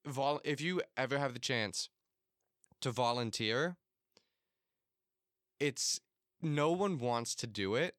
vol- 0.06 0.40
if 0.44 0.60
you 0.60 0.82
ever 0.96 1.18
have 1.18 1.34
the 1.34 1.40
chance 1.40 1.88
to 2.80 2.90
volunteer 2.90 3.76
it's 5.60 6.00
no 6.42 6.72
one 6.72 6.98
wants 6.98 7.34
to 7.36 7.46
do 7.46 7.74
it 7.74 7.94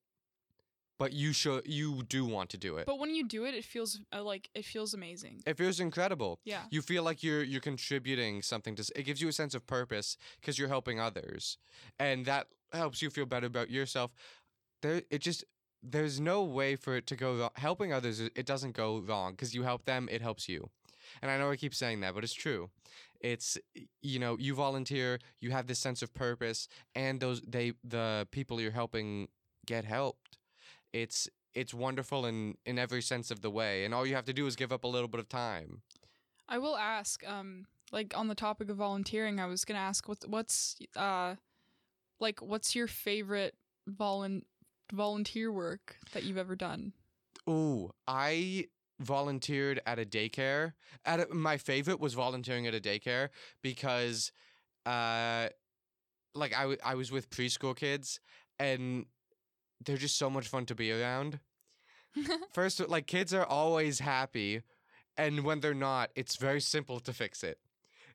but 0.98 1.14
you 1.14 1.32
should 1.34 1.66
you 1.66 2.04
do 2.04 2.26
want 2.26 2.50
to 2.50 2.58
do 2.58 2.78
it 2.78 2.86
But 2.86 3.00
when 3.00 3.16
you 3.16 3.28
do 3.28 3.46
it, 3.46 3.54
it 3.56 3.64
feels 3.66 4.00
uh, 4.14 4.22
like 4.24 4.50
it 4.54 4.66
feels 4.66 4.94
amazing. 4.94 5.42
it 5.46 5.58
feels 5.58 5.80
incredible 5.80 6.40
Yeah. 6.44 6.64
you 6.70 6.82
feel 6.82 7.04
like 7.04 7.24
you're 7.24 7.44
you're 7.44 7.62
contributing 7.62 8.42
something 8.42 8.76
to 8.76 8.84
it 8.96 9.04
gives 9.04 9.22
you 9.22 9.28
a 9.30 9.34
sense 9.34 9.54
of 9.56 9.66
purpose 9.68 10.18
because 10.40 10.58
you're 10.60 10.68
helping 10.68 11.00
others 11.00 11.58
and 12.00 12.26
that 12.26 12.48
helps 12.74 13.02
you 13.02 13.10
feel 13.10 13.26
better 13.26 13.48
about 13.48 13.70
yourself 13.70 14.12
there 14.82 15.04
it 15.10 15.20
just 15.22 15.44
there's 15.84 16.20
no 16.20 16.44
way 16.44 16.76
for 16.76 16.96
it 16.96 17.08
to 17.08 17.16
go 17.16 17.36
wrong 17.36 17.50
helping 17.56 17.92
others 17.94 18.20
it 18.20 18.32
it 18.36 18.46
doesn't 18.46 18.74
go 18.76 19.00
wrong 19.00 19.32
because 19.34 19.54
you 19.56 19.64
help 19.64 19.86
them 19.86 20.08
it 20.12 20.22
helps 20.22 20.48
you 20.50 20.70
and 21.22 21.32
i 21.32 21.38
know 21.38 21.52
i 21.52 21.56
keep 21.56 21.74
saying 21.74 22.00
that 22.02 22.14
but 22.14 22.24
it's 22.24 22.34
true. 22.34 22.70
It's 23.20 23.58
you 24.02 24.20
know 24.20 24.38
you 24.40 24.56
volunteer 24.56 25.20
you 25.40 25.52
have 25.52 25.68
this 25.68 25.80
sense 25.80 26.02
of 26.02 26.14
purpose 26.14 26.68
and 26.96 27.20
those 27.20 27.42
they 27.42 27.74
the 27.84 28.28
people 28.32 28.60
you're 28.60 28.72
helping 28.72 29.28
get 29.66 29.86
helped. 29.86 30.38
It's 30.92 31.30
it's 31.54 31.74
wonderful 31.74 32.26
in 32.26 32.56
in 32.66 32.80
every 32.80 33.02
sense 33.02 33.30
of 33.30 33.42
the 33.42 33.52
way 33.52 33.86
and 33.86 33.94
all 33.94 34.06
you 34.08 34.16
have 34.16 34.26
to 34.26 34.34
do 34.34 34.48
is 34.48 34.56
give 34.56 34.72
up 34.72 34.84
a 34.84 34.88
little 34.88 35.08
bit 35.08 35.20
of 35.20 35.30
time. 35.30 35.82
I 36.50 36.58
will 36.58 36.76
ask, 36.76 37.26
um, 37.26 37.66
like 37.92 38.18
on 38.18 38.28
the 38.28 38.36
topic 38.36 38.70
of 38.70 38.78
volunteering, 38.78 39.40
I 39.40 39.46
was 39.46 39.64
gonna 39.66 39.80
ask 39.80 40.08
what 40.10 40.26
what's 40.28 40.78
uh, 40.96 41.36
like 42.20 42.42
what's 42.42 42.76
your 42.76 42.88
favorite 42.88 43.56
volun 43.90 44.42
volunteer 44.92 45.52
work 45.52 45.98
that 46.14 46.24
you've 46.24 46.38
ever 46.38 46.56
done? 46.56 46.94
Ooh, 47.48 47.92
I 48.08 48.68
volunteered 49.02 49.82
at 49.86 50.00
a 50.00 50.06
daycare. 50.06 50.74
At 51.06 51.20
a, 51.20 51.34
my 51.34 51.58
favorite 51.58 52.00
was 52.00 52.14
volunteering 52.14 52.68
at 52.68 52.74
a 52.74 52.80
daycare 52.80 53.30
because, 53.62 54.32
uh, 54.86 55.50
like 56.34 56.56
I, 56.56 56.62
w- 56.62 56.80
I 56.84 56.96
was 56.96 57.12
with 57.12 57.30
preschool 57.30 57.76
kids 57.76 58.20
and 58.60 59.06
they're 59.86 59.98
just 59.98 60.18
so 60.18 60.30
much 60.30 60.48
fun 60.48 60.66
to 60.68 60.76
be 60.76 60.92
around. 60.92 61.40
First, 62.54 62.88
like 62.90 63.08
kids 63.08 63.34
are 63.34 63.46
always 63.46 64.00
happy, 64.00 64.62
and 65.18 65.44
when 65.44 65.62
they're 65.62 65.74
not, 65.74 66.12
it's 66.16 66.36
very 66.36 66.62
simple 66.62 67.00
to 67.00 67.14
fix 67.14 67.44
it. 67.44 67.58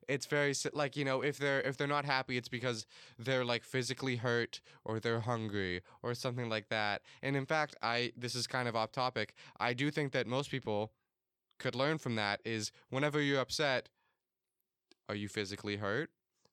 It's 0.07 0.25
very 0.25 0.53
like 0.73 0.95
you 0.95 1.05
know 1.05 1.21
if 1.21 1.37
they're 1.37 1.61
if 1.61 1.77
they're 1.77 1.87
not 1.87 2.05
happy, 2.05 2.37
it's 2.37 2.49
because 2.49 2.85
they're 3.19 3.45
like 3.45 3.63
physically 3.63 4.17
hurt 4.17 4.61
or 4.85 4.99
they're 4.99 5.21
hungry 5.21 5.81
or 6.01 6.13
something 6.13 6.49
like 6.49 6.69
that. 6.69 7.01
And 7.21 7.35
in 7.35 7.45
fact, 7.45 7.75
I 7.81 8.13
this 8.17 8.35
is 8.35 8.47
kind 8.47 8.67
of 8.67 8.75
off 8.75 8.91
topic. 8.91 9.33
I 9.59 9.73
do 9.73 9.91
think 9.91 10.11
that 10.13 10.27
most 10.27 10.49
people 10.49 10.91
could 11.59 11.75
learn 11.75 11.97
from 11.97 12.15
that 12.15 12.39
is 12.45 12.71
whenever 12.89 13.19
you're 13.19 13.41
upset, 13.41 13.89
are 15.09 15.15
you 15.15 15.27
physically 15.27 15.77
hurt? 15.77 16.09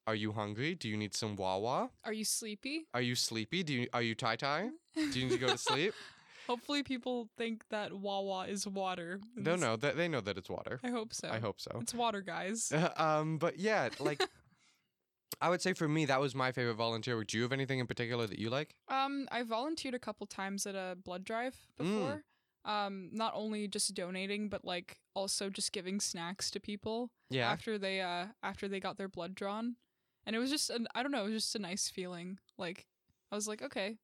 Are 0.06 0.14
you 0.14 0.32
hungry? 0.32 0.75
Do 0.75 0.88
you 0.88 0.96
need 0.96 1.14
some 1.14 1.34
Wawa? 1.34 1.90
Are 2.04 2.12
you 2.12 2.25
sleepy? 2.25 2.87
Are 2.92 3.00
you 3.00 3.14
sleepy? 3.14 3.62
Do 3.62 3.73
you 3.73 3.88
are 3.92 4.02
you 4.02 4.14
tie 4.14 4.37
tie? 4.37 4.68
Do 4.94 5.18
you 5.18 5.26
need 5.26 5.32
to 5.32 5.38
go 5.38 5.49
to 5.49 5.58
sleep? 5.58 5.94
Hopefully, 6.46 6.82
people 6.82 7.28
think 7.36 7.62
that 7.70 7.92
Wawa 7.92 8.46
is 8.48 8.66
water. 8.66 9.20
no, 9.36 9.56
no, 9.56 9.76
they, 9.76 9.92
they 9.92 10.08
know 10.08 10.20
that 10.20 10.36
it's 10.36 10.50
water. 10.50 10.80
I 10.84 10.90
hope 10.90 11.14
so. 11.14 11.28
I 11.30 11.38
hope 11.38 11.60
so. 11.60 11.78
it's 11.80 11.94
water, 11.94 12.20
guys. 12.20 12.72
um, 12.96 13.38
but 13.38 13.58
yeah, 13.58 13.88
like 14.00 14.22
I 15.40 15.50
would 15.50 15.60
say 15.62 15.72
for 15.72 15.88
me 15.88 16.04
that 16.06 16.20
was 16.20 16.34
my 16.34 16.52
favorite 16.52 16.74
volunteer 16.74 17.16
work. 17.16 17.26
Do 17.28 17.36
you 17.38 17.42
have 17.42 17.52
anything 17.52 17.78
in 17.78 17.86
particular 17.86 18.26
that 18.26 18.38
you 18.38 18.50
like? 18.50 18.74
Um, 18.88 19.26
I 19.32 19.42
volunteered 19.42 19.94
a 19.94 19.98
couple 19.98 20.26
times 20.26 20.66
at 20.66 20.74
a 20.74 20.96
blood 21.02 21.24
drive 21.24 21.56
Mm. 21.80 21.84
before. 21.84 22.22
Um, 22.66 23.10
not 23.12 23.32
only 23.34 23.68
just 23.68 23.92
donating, 23.94 24.48
but 24.48 24.64
like 24.64 24.98
also 25.14 25.50
just 25.50 25.72
giving 25.72 26.00
snacks 26.00 26.50
to 26.52 26.60
people 26.60 27.10
Yeah. 27.28 27.50
after 27.50 27.76
they 27.78 28.00
uh 28.00 28.26
after 28.42 28.68
they 28.68 28.80
got 28.80 28.96
their 28.96 29.08
blood 29.08 29.34
drawn, 29.34 29.76
and 30.24 30.34
it 30.34 30.38
was 30.38 30.50
just 30.50 30.70
an 30.70 30.86
I 30.94 31.02
don't 31.02 31.12
know, 31.12 31.26
it 31.26 31.30
was 31.30 31.42
just 31.44 31.56
a 31.56 31.58
nice 31.58 31.90
feeling. 31.90 32.38
Like 32.56 32.86
I 33.30 33.34
was 33.34 33.46
like, 33.46 33.60
okay, 33.60 33.98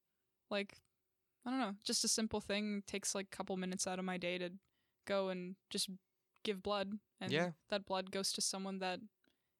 like 0.51 0.77
I 1.47 1.51
don't 1.51 1.61
know, 1.61 1.75
just 1.85 2.05
a 2.05 2.09
simple 2.09 2.41
thing 2.41 2.83
takes 2.87 3.15
like 3.15 3.27
a 3.33 3.37
couple 3.37 3.57
minutes 3.57 3.87
out 3.87 3.99
of 3.99 4.05
my 4.05 4.19
day 4.19 4.37
to 4.39 4.51
go 5.07 5.29
and 5.31 5.57
just 5.71 5.89
give 6.45 6.63
blood, 6.63 6.99
and 7.21 7.33
Yeah. 7.33 7.53
that 7.71 7.87
blood 7.87 8.11
goes 8.11 8.33
to 8.33 8.41
someone 8.41 8.79
that 8.81 9.01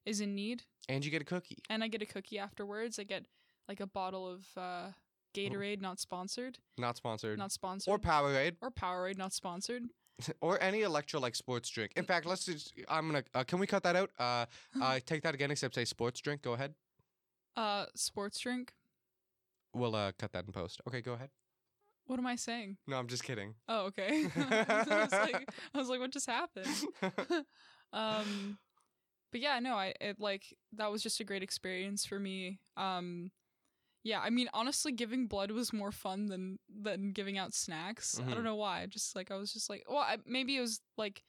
is 0.05 0.21
in 0.21 0.35
need, 0.35 0.65
And 0.89 1.05
you 1.05 1.11
get 1.11 1.23
a 1.23 1.25
cookie. 1.25 1.59
and 1.69 1.83
I 1.85 1.89
get 1.89 2.03
a 2.03 2.07
cookie 2.07 2.39
afterwards. 2.39 2.99
I 2.99 3.05
get 3.05 3.27
like 3.69 3.81
a 3.81 3.87
bottle 3.87 4.27
of 4.29 4.47
uh, 4.57 4.93
Gatorade, 5.35 5.81
not 5.81 6.01
sponsored, 6.01 6.59
Not 6.79 6.97
sponsored. 6.97 7.39
not 7.39 7.53
sponsored, 7.53 7.93
or 7.93 7.99
Powerade. 7.99 8.57
or 8.61 8.71
Powerade, 8.71 9.17
not 9.17 9.33
sponsored. 9.33 9.85
or 10.43 10.61
any 10.63 10.81
electrolyte 10.81 11.37
sports 11.37 11.71
drink. 11.71 11.93
In 11.97 12.05
fact, 12.05 12.27
let's 12.27 12.45
just. 12.45 12.75
I'm 12.89 13.07
gonna. 13.07 13.25
Uh, 13.35 13.43
can 13.45 13.59
we 13.59 13.67
cut 13.67 13.83
that 13.85 13.97
out? 13.97 14.11
Uh, 14.19 14.45
uh, 14.83 14.99
take 15.07 15.23
that 15.23 15.35
again. 15.35 15.51
Except 15.51 15.75
say 15.75 15.85
sports 15.87 16.21
drink. 16.21 16.43
Go 16.43 16.53
ahead. 16.53 16.75
Uh, 17.57 17.87
sports 17.95 18.39
drink. 18.39 18.75
We'll 19.73 19.95
uh, 19.95 20.13
cut 20.19 20.33
that 20.33 20.45
in 20.47 20.53
post. 20.53 20.81
Okay, 20.89 21.01
go 21.01 21.13
ahead. 21.15 21.31
What 22.11 22.19
am 22.19 22.27
I 22.27 22.35
saying? 22.35 22.77
No, 22.89 22.97
I'm 22.97 23.07
just 23.07 23.23
kidding. 23.23 23.55
Oh, 23.69 23.83
okay. 23.83 24.25
I 24.37 25.05
was 25.05 25.13
like, 25.13 25.49
I 25.73 25.79
was 25.79 25.89
like, 25.89 26.01
what 26.01 26.11
just 26.11 26.27
happened? 26.29 26.67
um, 27.93 28.59
but 29.31 29.41
yeah, 29.41 29.61
no, 29.61 29.77
I 29.77 29.95
it 30.01 30.19
like 30.19 30.43
that 30.73 30.91
was 30.91 31.05
just 31.05 31.21
a 31.21 31.25
great 31.25 31.45
experience 31.45 32.05
for 32.05 32.19
me. 32.19 32.59
Um, 32.77 33.31
yeah, 34.03 34.19
I 34.19 34.31
mean, 34.31 34.49
honestly, 34.53 34.91
giving 34.91 35.29
blood 35.29 35.53
was 35.53 35.73
more 35.73 35.93
fun 35.93 36.27
than 36.27 36.59
than 36.83 37.13
giving 37.13 37.39
out 37.39 37.55
snacks. 37.55 38.19
I 38.19 38.25
Mhm. 38.25 38.35
don't 38.35 38.43
know 38.45 38.57
why. 38.57 38.87
Just 38.87 39.15
like 39.15 39.31
I 39.31 39.37
was 39.37 39.53
just 39.53 39.71
like, 39.71 39.85
well, 39.89 39.99
I, 39.99 40.17
maybe 40.27 40.57
it 40.57 40.61
was 40.63 40.81
like 40.99 41.23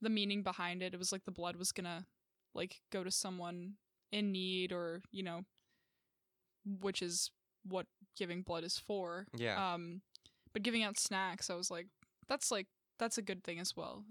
the 0.00 0.08
meaning 0.08 0.44
behind 0.44 0.84
it. 0.84 0.94
It 0.94 0.98
was 0.98 1.10
like 1.10 1.24
the 1.24 1.32
blood 1.32 1.56
was 1.56 1.72
gonna 1.72 2.06
like 2.54 2.80
go 2.92 3.02
to 3.02 3.10
someone 3.10 3.74
in 4.12 4.30
need, 4.30 4.70
or 4.70 5.02
you 5.10 5.24
know, 5.24 5.42
which 6.80 7.02
is 7.02 7.32
what 7.64 7.86
giving 8.16 8.42
blood 8.42 8.64
is 8.64 8.78
for. 8.78 9.26
yeah. 9.36 9.74
Um, 9.74 10.00
but 10.58 10.64
giving 10.64 10.82
out 10.82 10.98
snacks, 10.98 11.50
I 11.50 11.54
was 11.54 11.70
like, 11.70 11.86
that's 12.28 12.50
like 12.50 12.66
that's 12.98 13.16
a 13.16 13.22
good 13.22 13.44
thing 13.44 13.60
as 13.60 13.76
well. 13.76 14.04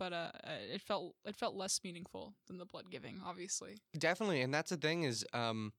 But 0.00 0.12
uh, 0.12 0.30
uh, 0.42 0.74
it 0.74 0.80
felt 0.80 1.14
it 1.24 1.36
felt 1.36 1.54
less 1.54 1.78
meaningful 1.84 2.34
than 2.48 2.58
the 2.58 2.66
blood 2.66 2.90
giving, 2.90 3.20
obviously. 3.24 3.76
Definitely, 3.96 4.40
and 4.42 4.52
that's 4.52 4.70
the 4.70 4.76
thing 4.76 5.04
is, 5.04 5.24
um, 5.32 5.72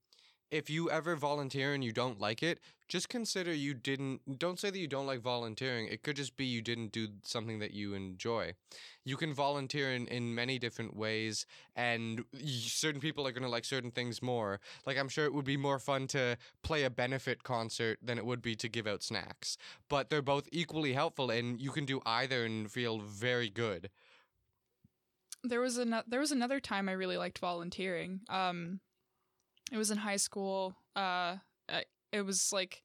if 0.54 0.70
you 0.70 0.88
ever 0.88 1.16
volunteer 1.16 1.74
and 1.74 1.82
you 1.82 1.90
don't 1.90 2.20
like 2.20 2.40
it, 2.40 2.60
just 2.86 3.08
consider 3.08 3.52
you 3.52 3.74
didn't. 3.74 4.38
Don't 4.38 4.60
say 4.60 4.70
that 4.70 4.78
you 4.78 4.86
don't 4.86 5.06
like 5.06 5.20
volunteering. 5.20 5.88
It 5.88 6.04
could 6.04 6.14
just 6.14 6.36
be 6.36 6.46
you 6.46 6.62
didn't 6.62 6.92
do 6.92 7.08
something 7.24 7.58
that 7.58 7.72
you 7.72 7.92
enjoy. 7.94 8.52
You 9.04 9.16
can 9.16 9.34
volunteer 9.34 9.92
in, 9.92 10.06
in 10.06 10.32
many 10.32 10.60
different 10.60 10.94
ways, 10.94 11.44
and 11.74 12.24
certain 12.44 13.00
people 13.00 13.26
are 13.26 13.32
gonna 13.32 13.48
like 13.48 13.64
certain 13.64 13.90
things 13.90 14.22
more. 14.22 14.60
Like 14.86 14.96
I'm 14.96 15.08
sure 15.08 15.24
it 15.24 15.34
would 15.34 15.44
be 15.44 15.56
more 15.56 15.80
fun 15.80 16.06
to 16.08 16.36
play 16.62 16.84
a 16.84 16.90
benefit 16.90 17.42
concert 17.42 17.98
than 18.00 18.16
it 18.16 18.24
would 18.24 18.40
be 18.40 18.54
to 18.54 18.68
give 18.68 18.86
out 18.86 19.02
snacks. 19.02 19.58
But 19.88 20.08
they're 20.08 20.22
both 20.22 20.48
equally 20.52 20.92
helpful, 20.92 21.30
and 21.30 21.60
you 21.60 21.72
can 21.72 21.84
do 21.84 22.00
either 22.06 22.44
and 22.44 22.70
feel 22.70 23.00
very 23.00 23.50
good. 23.50 23.90
There 25.42 25.60
was 25.60 25.78
an 25.78 25.96
there 26.06 26.20
was 26.20 26.30
another 26.30 26.60
time 26.60 26.88
I 26.88 26.92
really 26.92 27.16
liked 27.16 27.40
volunteering. 27.40 28.20
Um, 28.28 28.78
it 29.72 29.76
was 29.76 29.90
in 29.90 29.98
high 29.98 30.16
school. 30.16 30.76
Uh, 30.94 31.36
it 32.12 32.22
was 32.22 32.52
like 32.52 32.82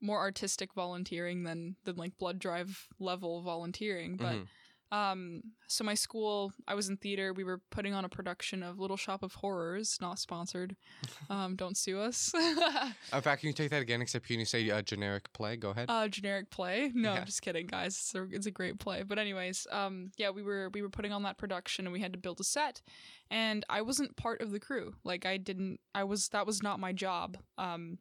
more 0.00 0.18
artistic 0.18 0.74
volunteering 0.74 1.44
than 1.44 1.76
than 1.84 1.96
like 1.96 2.16
blood 2.18 2.38
drive 2.38 2.88
level 2.98 3.42
volunteering, 3.42 4.16
but. 4.16 4.34
Mhm. 4.34 4.46
Um, 4.94 5.42
so 5.66 5.82
my 5.82 5.94
school, 5.94 6.52
I 6.68 6.74
was 6.74 6.88
in 6.88 6.96
theater. 6.98 7.32
We 7.32 7.42
were 7.42 7.60
putting 7.70 7.94
on 7.94 8.04
a 8.04 8.08
production 8.08 8.62
of 8.62 8.78
Little 8.78 8.96
Shop 8.96 9.24
of 9.24 9.34
Horrors, 9.34 9.98
not 10.00 10.18
sponsored. 10.18 10.76
Um, 11.30 11.56
don't 11.56 11.76
sue 11.76 11.98
us. 12.00 12.32
In 13.12 13.20
fact, 13.22 13.40
can 13.40 13.48
you 13.48 13.54
take 13.54 13.70
that 13.70 13.80
again? 13.80 14.02
Except 14.02 14.26
can 14.26 14.38
you 14.38 14.44
say 14.44 14.68
a 14.68 14.82
generic 14.82 15.32
play? 15.32 15.56
Go 15.56 15.70
ahead. 15.70 15.86
uh, 15.88 16.06
generic 16.06 16.50
play. 16.50 16.92
No, 16.94 17.12
Yeah. 17.14 17.20
I'm 17.20 17.26
just 17.26 17.40
kidding, 17.40 17.66
guys. 17.66 17.94
It's 17.94 18.14
a, 18.14 18.26
it's 18.30 18.46
a 18.46 18.50
great 18.50 18.78
play. 18.78 19.02
But 19.02 19.18
anyways, 19.18 19.66
um, 19.72 20.10
yeah, 20.18 20.30
we 20.30 20.42
were 20.42 20.68
we 20.74 20.82
were 20.82 20.90
putting 20.90 21.12
on 21.12 21.22
that 21.22 21.38
production 21.38 21.86
and 21.86 21.92
we 21.94 22.00
had 22.00 22.12
to 22.12 22.18
build 22.18 22.40
a 22.40 22.44
set, 22.44 22.82
and 23.30 23.64
I 23.70 23.80
wasn't 23.82 24.16
part 24.16 24.42
of 24.42 24.50
the 24.52 24.60
crew. 24.60 24.94
Like 25.02 25.24
I 25.24 25.38
didn't. 25.38 25.80
I 25.94 26.04
was 26.04 26.28
that 26.28 26.46
was 26.46 26.62
not 26.62 26.78
my 26.78 26.92
job. 26.92 27.38
Um, 27.58 27.98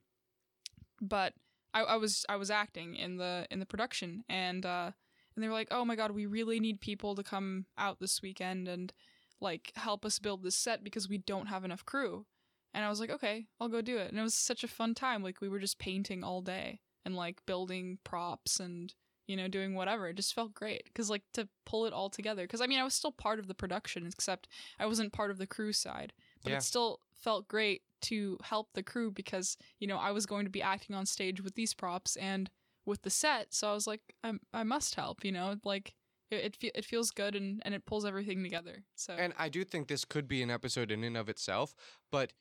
but 1.02 1.34
I, 1.74 1.82
I 1.84 1.96
was 1.96 2.26
I 2.30 2.36
was 2.36 2.52
acting 2.52 2.96
in 2.96 3.18
the 3.18 3.48
in 3.52 3.60
the 3.60 3.66
production 3.66 4.24
and 4.30 4.66
uh 4.66 4.92
and 5.36 5.44
they 5.44 5.48
were 5.48 5.54
like, 5.54 5.70
oh 5.72 5.86
my 5.86 5.96
god, 5.96 6.12
we 6.12 6.26
really 6.26 6.60
need 6.60 6.82
people 6.82 7.16
to 7.16 7.24
come 7.24 7.66
out 7.78 8.00
this 8.00 8.22
weekend 8.22 8.68
and 8.68 8.94
like 9.42 9.72
help 9.76 10.06
us 10.06 10.20
build 10.20 10.44
this 10.44 10.56
set 10.56 10.84
because 10.84 11.10
we 11.10 11.18
don't 11.18 11.48
have 11.48 11.66
enough 11.66 11.86
crew. 11.86 12.26
And 12.74 12.84
I 12.84 12.90
was 12.90 13.00
like, 13.00 13.12
okay, 13.12 13.46
I'll 13.60 13.70
go 13.70 13.82
do 13.82 13.98
it. 13.98 14.10
And 14.10 14.20
it 14.20 14.24
was 14.24 14.34
such 14.34 14.64
a 14.64 14.68
fun 14.68 14.96
time. 14.96 15.24
Like 15.24 15.42
we 15.42 15.50
were 15.50 15.60
just 15.60 15.80
painting 15.80 16.24
all 16.24 16.42
day 16.42 16.80
and 17.06 17.16
like 17.16 17.46
building 17.46 18.00
props 18.04 18.60
and 18.60 18.94
you 19.28 19.38
know, 19.38 19.48
doing 19.48 19.74
whatever. 19.74 20.10
It 20.10 20.18
just 20.18 20.34
felt 20.34 20.54
great 20.54 20.84
because 20.86 21.10
like 21.10 21.24
to 21.34 21.48
pull 21.66 21.86
it 21.86 21.94
all 21.94 22.10
together. 22.10 22.44
Because 22.44 22.62
I 22.62 22.68
mean, 22.68 22.80
I 22.80 22.84
was 22.84 22.94
still 22.94 23.12
part 23.12 23.40
of 23.40 23.48
the 23.48 23.54
production, 23.54 24.06
except 24.06 24.48
I 24.80 24.86
wasn't 24.86 25.14
part 25.14 25.32
of 25.32 25.38
the 25.38 25.48
crew 25.48 25.72
side. 25.72 26.14
But 26.44 26.52
Yeah. 26.52 26.58
it 26.58 26.64
still 26.64 27.00
felt 27.16 27.48
great 27.48 27.84
to 28.02 28.38
help 28.44 28.74
the 28.74 28.84
crew 28.84 29.12
because 29.12 29.58
you 29.80 29.88
know 29.88 29.98
I 29.98 30.12
was 30.12 30.26
going 30.26 30.44
to 30.44 30.52
be 30.52 30.62
acting 30.62 30.94
on 30.94 31.06
stage 31.06 31.42
with 31.42 31.56
these 31.56 31.74
props 31.74 32.18
and 32.18 32.50
with 32.86 33.02
the 33.04 33.10
set. 33.10 33.54
So 33.54 33.70
I 33.70 33.74
was 33.74 33.88
like, 33.88 34.02
I 34.24 34.34
I 34.54 34.64
must 34.64 34.96
help. 34.96 35.24
You 35.24 35.32
know, 35.32 35.56
like 35.64 35.96
it 36.32 36.36
it, 36.46 36.56
fe- 36.56 36.72
it 36.76 36.86
feels 36.86 37.12
good 37.12 37.36
and 37.36 37.62
and 37.66 37.74
it 37.74 37.86
pulls 37.86 38.06
everything 38.06 38.44
together. 38.44 38.84
So 38.96 39.14
And 39.14 39.34
I 39.38 39.50
do 39.50 39.64
think 39.64 39.88
this 39.88 40.06
could 40.06 40.28
be 40.28 40.42
an 40.42 40.50
episode 40.50 40.92
in 40.92 41.04
and 41.04 41.18
of 41.18 41.30
itself, 41.30 41.74
but 42.12 42.34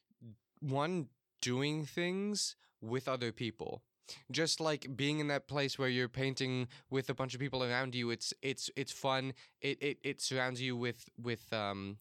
one 0.61 1.08
doing 1.40 1.84
things 1.84 2.56
with 2.80 3.08
other 3.08 3.32
people. 3.32 3.82
Just 4.30 4.61
like 4.61 4.96
being 4.96 5.20
in 5.20 5.28
that 5.28 5.46
place 5.49 5.78
where 5.78 5.88
you're 5.88 6.08
painting 6.08 6.68
with 6.90 7.08
a 7.08 7.14
bunch 7.14 7.34
of 7.34 7.40
people 7.40 7.62
around 7.64 7.94
you, 7.94 8.11
it's 8.11 8.34
it's 8.42 8.70
it's 8.76 8.92
fun. 8.92 9.32
It 9.61 9.82
it, 9.82 9.99
it 10.02 10.20
surrounds 10.20 10.61
you 10.61 10.76
with 10.76 11.08
with 11.16 11.50
um 11.52 11.99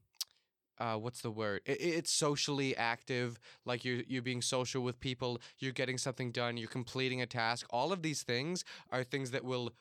uh, 0.82 0.96
what's 0.96 1.22
the 1.22 1.30
word? 1.30 1.62
It, 1.66 1.78
it's 1.80 2.12
socially 2.12 2.76
active. 2.76 3.40
Like 3.66 3.86
you're 3.86 4.02
you're 4.08 4.24
being 4.24 4.42
social 4.42 4.82
with 4.82 5.00
people. 5.00 5.40
You're 5.60 5.72
getting 5.72 6.00
something 6.00 6.32
done. 6.32 6.58
You're 6.58 6.68
completing 6.68 7.22
a 7.22 7.28
task. 7.28 7.68
All 7.70 7.94
of 7.94 8.02
these 8.02 8.24
things 8.24 8.66
are 8.90 9.04
things 9.04 9.30
that 9.32 9.46
will 9.46 9.74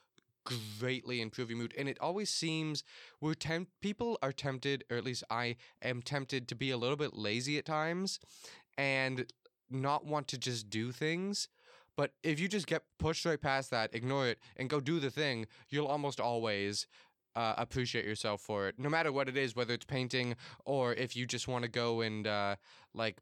greatly 0.79 1.21
improve 1.23 1.49
your 1.51 1.59
mood. 1.59 1.75
And 1.79 1.89
it 1.89 1.99
always 2.01 2.29
seems 2.31 2.85
we're 3.21 3.35
temp- 3.35 3.69
people 3.81 4.19
are 4.23 4.33
tempted, 4.33 4.85
or 4.91 4.99
at 4.99 5.05
least 5.05 5.25
I 5.31 5.57
am 5.83 6.03
tempted 6.03 6.49
to 6.49 6.55
be 6.55 6.71
a 6.71 6.77
little 6.77 6.97
bit 6.97 7.15
lazy 7.15 7.57
at 7.57 7.65
times, 7.65 8.21
and 8.77 9.27
not 9.71 10.05
want 10.05 10.29
to 10.29 10.39
just 10.39 10.69
do 10.69 10.93
things. 10.93 11.49
But 11.97 12.13
if 12.23 12.41
you 12.41 12.49
just 12.49 12.67
get 12.67 12.83
pushed 12.99 13.25
right 13.25 13.41
past 13.41 13.71
that, 13.71 13.95
ignore 13.95 14.27
it, 14.29 14.39
and 14.57 14.71
go 14.71 14.81
do 14.81 15.01
the 15.01 15.11
thing, 15.11 15.47
you'll 15.69 15.87
almost 15.87 16.21
always 16.21 16.87
uh, 17.37 17.55
appreciate 17.59 18.05
yourself 18.05 18.41
for 18.41 18.69
it, 18.69 18.79
no 18.79 18.89
matter 18.89 19.13
what 19.13 19.29
it 19.29 19.37
is, 19.37 19.55
whether 19.55 19.75
it's 19.75 19.85
painting 19.85 20.37
or 20.65 20.95
if 20.95 21.17
you 21.17 21.27
just 21.27 21.49
want 21.49 21.65
to 21.65 21.71
go 21.71 22.01
and 22.01 22.27
uh, 22.27 22.57
like 22.95 23.19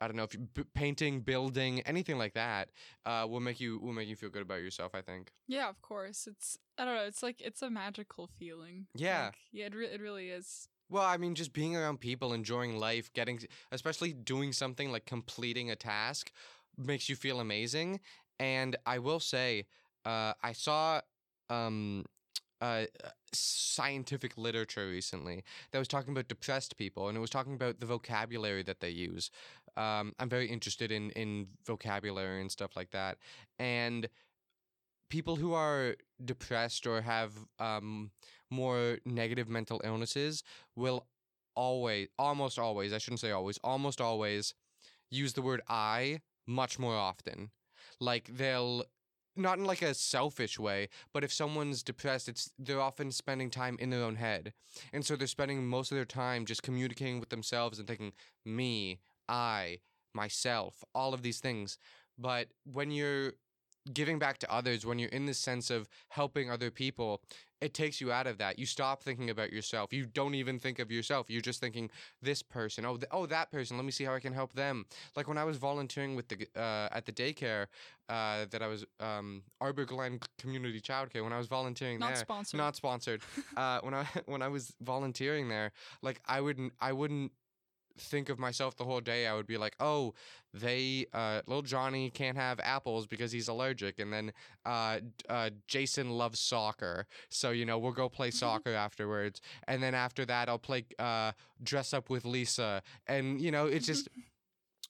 I 0.00 0.08
don't 0.08 0.16
know 0.16 0.24
if 0.24 0.34
you 0.34 0.40
b- 0.40 0.64
painting, 0.74 1.20
building, 1.20 1.80
anything 1.82 2.18
like 2.18 2.34
that 2.34 2.70
uh, 3.06 3.24
will 3.28 3.40
make 3.40 3.60
you 3.60 3.78
will 3.78 3.92
make 3.92 4.08
you 4.08 4.16
feel 4.16 4.30
good 4.30 4.42
about 4.42 4.60
yourself. 4.62 4.94
I 4.94 5.00
think. 5.00 5.30
yeah, 5.46 5.68
of 5.68 5.80
course, 5.80 6.26
it's 6.26 6.58
I 6.78 6.84
don't 6.84 6.94
know. 6.96 7.04
It's 7.04 7.22
like 7.22 7.40
it's 7.40 7.62
a 7.62 7.70
magical 7.70 8.28
feeling. 8.38 8.86
Yeah. 8.94 9.26
Like, 9.26 9.34
yeah, 9.52 9.66
it 9.66 9.74
re- 9.74 9.86
it 9.86 10.00
really 10.00 10.30
is. 10.30 10.68
Well, 10.88 11.04
I 11.04 11.16
mean, 11.16 11.34
just 11.34 11.52
being 11.52 11.74
around 11.74 12.00
people, 12.00 12.34
enjoying 12.34 12.76
life, 12.76 13.10
getting, 13.14 13.40
especially 13.70 14.12
doing 14.12 14.52
something 14.52 14.92
like 14.92 15.06
completing 15.06 15.70
a 15.70 15.76
task, 15.76 16.30
makes 16.76 17.08
you 17.08 17.16
feel 17.16 17.40
amazing. 17.40 18.00
And 18.38 18.76
I 18.84 18.98
will 18.98 19.20
say, 19.20 19.66
uh, 20.04 20.34
I 20.42 20.52
saw 20.52 21.00
um, 21.48 22.04
uh, 22.62 22.86
scientific 23.32 24.38
literature 24.38 24.88
recently 24.88 25.42
that 25.72 25.78
was 25.78 25.88
talking 25.88 26.12
about 26.12 26.28
depressed 26.28 26.76
people, 26.78 27.08
and 27.08 27.18
it 27.18 27.20
was 27.20 27.30
talking 27.30 27.54
about 27.54 27.80
the 27.80 27.86
vocabulary 27.86 28.62
that 28.62 28.80
they 28.80 28.90
use. 28.90 29.30
Um, 29.76 30.14
I'm 30.18 30.28
very 30.28 30.46
interested 30.46 30.92
in 30.92 31.10
in 31.10 31.48
vocabulary 31.66 32.40
and 32.40 32.50
stuff 32.50 32.76
like 32.76 32.92
that, 32.92 33.18
and 33.58 34.08
people 35.10 35.36
who 35.36 35.52
are 35.52 35.96
depressed 36.24 36.86
or 36.86 37.02
have 37.02 37.32
um, 37.58 38.10
more 38.48 38.98
negative 39.04 39.48
mental 39.48 39.80
illnesses 39.84 40.44
will 40.76 41.06
always, 41.54 42.08
almost 42.18 42.58
always, 42.58 42.92
I 42.92 42.98
shouldn't 42.98 43.20
say 43.20 43.30
always, 43.30 43.58
almost 43.64 44.00
always 44.00 44.54
use 45.10 45.32
the 45.34 45.42
word 45.42 45.60
I 45.68 46.20
much 46.46 46.78
more 46.78 46.94
often. 46.94 47.50
Like 48.00 48.30
they'll 48.36 48.84
not 49.36 49.58
in 49.58 49.64
like 49.64 49.82
a 49.82 49.94
selfish 49.94 50.58
way, 50.58 50.88
but 51.12 51.24
if 51.24 51.32
someone's 51.32 51.82
depressed, 51.82 52.28
it's 52.28 52.50
they're 52.58 52.80
often 52.80 53.10
spending 53.10 53.50
time 53.50 53.76
in 53.78 53.90
their 53.90 54.02
own 54.02 54.16
head. 54.16 54.52
And 54.92 55.04
so 55.04 55.16
they're 55.16 55.26
spending 55.26 55.66
most 55.66 55.90
of 55.90 55.96
their 55.96 56.04
time 56.04 56.44
just 56.46 56.62
communicating 56.62 57.20
with 57.20 57.30
themselves 57.30 57.78
and 57.78 57.88
thinking 57.88 58.12
me, 58.44 59.00
I, 59.28 59.78
myself, 60.14 60.84
all 60.94 61.14
of 61.14 61.22
these 61.22 61.40
things. 61.40 61.78
But 62.18 62.48
when 62.70 62.90
you're 62.90 63.32
giving 63.92 64.18
back 64.18 64.38
to 64.38 64.52
others, 64.52 64.84
when 64.86 64.98
you're 64.98 65.08
in 65.10 65.26
the 65.26 65.34
sense 65.34 65.70
of 65.70 65.88
helping 66.08 66.50
other 66.50 66.70
people, 66.70 67.22
it 67.60 67.74
takes 67.74 68.00
you 68.00 68.10
out 68.10 68.26
of 68.26 68.38
that. 68.38 68.58
You 68.58 68.66
stop 68.66 69.02
thinking 69.04 69.30
about 69.30 69.52
yourself. 69.52 69.92
You 69.92 70.04
don't 70.04 70.34
even 70.34 70.58
think 70.58 70.80
of 70.80 70.90
yourself. 70.90 71.30
You're 71.30 71.40
just 71.40 71.60
thinking 71.60 71.90
this 72.20 72.42
person. 72.42 72.84
Oh, 72.84 72.96
th- 72.96 73.08
oh, 73.12 73.24
that 73.26 73.52
person. 73.52 73.76
Let 73.76 73.86
me 73.86 73.92
see 73.92 74.02
how 74.02 74.14
I 74.14 74.20
can 74.20 74.32
help 74.32 74.52
them. 74.52 74.84
Like 75.14 75.28
when 75.28 75.38
I 75.38 75.44
was 75.44 75.58
volunteering 75.58 76.16
with 76.16 76.26
the 76.28 76.46
uh, 76.56 76.88
at 76.90 77.06
the 77.06 77.12
daycare 77.12 77.66
uh, 78.08 78.46
that 78.50 78.62
I 78.62 78.66
was 78.66 78.84
um, 78.98 79.42
Arbor 79.60 79.84
Glen 79.84 80.18
Community 80.38 80.80
Childcare. 80.80 81.22
When 81.22 81.32
I 81.32 81.38
was 81.38 81.46
volunteering 81.46 82.00
Not 82.00 82.08
there, 82.08 82.16
sponsored. 82.16 82.58
not 82.58 82.74
sponsored. 82.74 83.22
uh, 83.56 83.78
when 83.82 83.94
I 83.94 84.06
when 84.26 84.42
I 84.42 84.48
was 84.48 84.74
volunteering 84.80 85.48
there, 85.48 85.70
like 86.02 86.20
I 86.26 86.40
wouldn't 86.40 86.72
I 86.80 86.92
wouldn't 86.92 87.30
think 87.98 88.28
of 88.28 88.38
myself 88.38 88.76
the 88.76 88.84
whole 88.84 89.00
day. 89.00 89.26
I 89.26 89.34
would 89.34 89.46
be 89.46 89.56
like, 89.56 89.74
oh, 89.80 90.14
they 90.54 91.06
uh, 91.12 91.40
little 91.46 91.62
Johnny 91.62 92.10
can't 92.10 92.36
have 92.36 92.60
apples 92.60 93.06
because 93.06 93.32
he's 93.32 93.48
allergic, 93.48 93.98
and 93.98 94.12
then 94.12 94.32
uh, 94.66 94.98
uh, 95.28 95.50
Jason 95.66 96.10
loves 96.10 96.38
soccer, 96.38 97.06
so 97.30 97.50
you 97.50 97.64
know 97.64 97.78
we'll 97.78 97.92
go 97.92 98.08
play 98.08 98.30
soccer 98.30 98.74
afterwards, 98.74 99.40
and 99.66 99.82
then 99.82 99.94
after 99.94 100.24
that 100.26 100.48
I'll 100.48 100.58
play 100.58 100.84
uh, 100.98 101.32
dress 101.62 101.94
up 101.94 102.10
with 102.10 102.24
Lisa, 102.24 102.82
and 103.06 103.40
you 103.40 103.50
know 103.50 103.66
it's 103.66 103.86
just. 103.86 104.08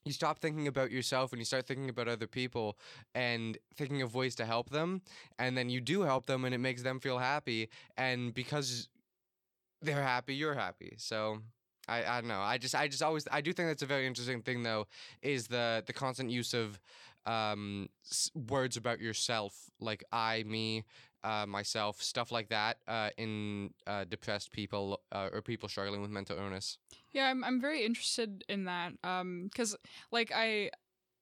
You 0.04 0.12
stop 0.12 0.40
thinking 0.40 0.66
about 0.66 0.90
yourself 0.90 1.30
and 1.30 1.38
you 1.38 1.44
start 1.44 1.68
thinking 1.68 1.88
about 1.88 2.08
other 2.08 2.26
people 2.26 2.76
and 3.14 3.56
thinking 3.76 4.02
of 4.02 4.16
ways 4.16 4.34
to 4.34 4.44
help 4.44 4.70
them. 4.70 5.02
And 5.38 5.56
then 5.56 5.70
you 5.70 5.80
do 5.80 6.02
help 6.02 6.26
them 6.26 6.44
and 6.44 6.52
it 6.52 6.58
makes 6.58 6.82
them 6.82 6.98
feel 6.98 7.18
happy. 7.18 7.68
And 7.96 8.34
because 8.34 8.88
they're 9.80 10.02
happy, 10.02 10.34
you're 10.34 10.54
happy. 10.54 10.94
So 10.96 11.38
I, 11.92 12.18
I 12.18 12.20
don't 12.20 12.28
know. 12.28 12.40
I 12.40 12.58
just 12.58 12.74
I 12.74 12.88
just 12.88 13.02
always 13.02 13.26
I 13.30 13.40
do 13.40 13.52
think 13.52 13.68
that's 13.68 13.82
a 13.82 13.86
very 13.86 14.06
interesting 14.06 14.42
thing 14.42 14.62
though 14.62 14.86
is 15.22 15.46
the 15.46 15.82
the 15.86 15.92
constant 15.92 16.30
use 16.30 16.54
of 16.54 16.80
um 17.24 17.88
words 18.34 18.76
about 18.76 19.00
yourself 19.00 19.70
like 19.80 20.02
I 20.12 20.42
me 20.44 20.84
uh, 21.24 21.46
myself 21.46 22.02
stuff 22.02 22.32
like 22.32 22.48
that 22.48 22.78
uh, 22.88 23.10
in 23.16 23.70
uh, 23.86 24.04
depressed 24.04 24.52
people 24.52 25.00
uh, 25.12 25.28
or 25.32 25.40
people 25.40 25.68
struggling 25.68 26.02
with 26.02 26.10
mental 26.10 26.36
illness. 26.36 26.78
Yeah, 27.12 27.26
I'm 27.26 27.44
I'm 27.44 27.60
very 27.60 27.84
interested 27.84 28.44
in 28.48 28.64
that. 28.64 28.92
Um, 29.04 29.44
because 29.44 29.76
like 30.10 30.32
I, 30.34 30.70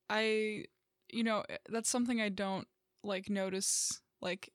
I, 0.08 0.64
you 1.12 1.22
know, 1.22 1.44
eh, 1.48 1.58
that's 1.68 1.90
something 1.90 2.20
I 2.20 2.30
don't 2.30 2.66
like 3.02 3.28
notice. 3.28 4.00
Like, 4.20 4.50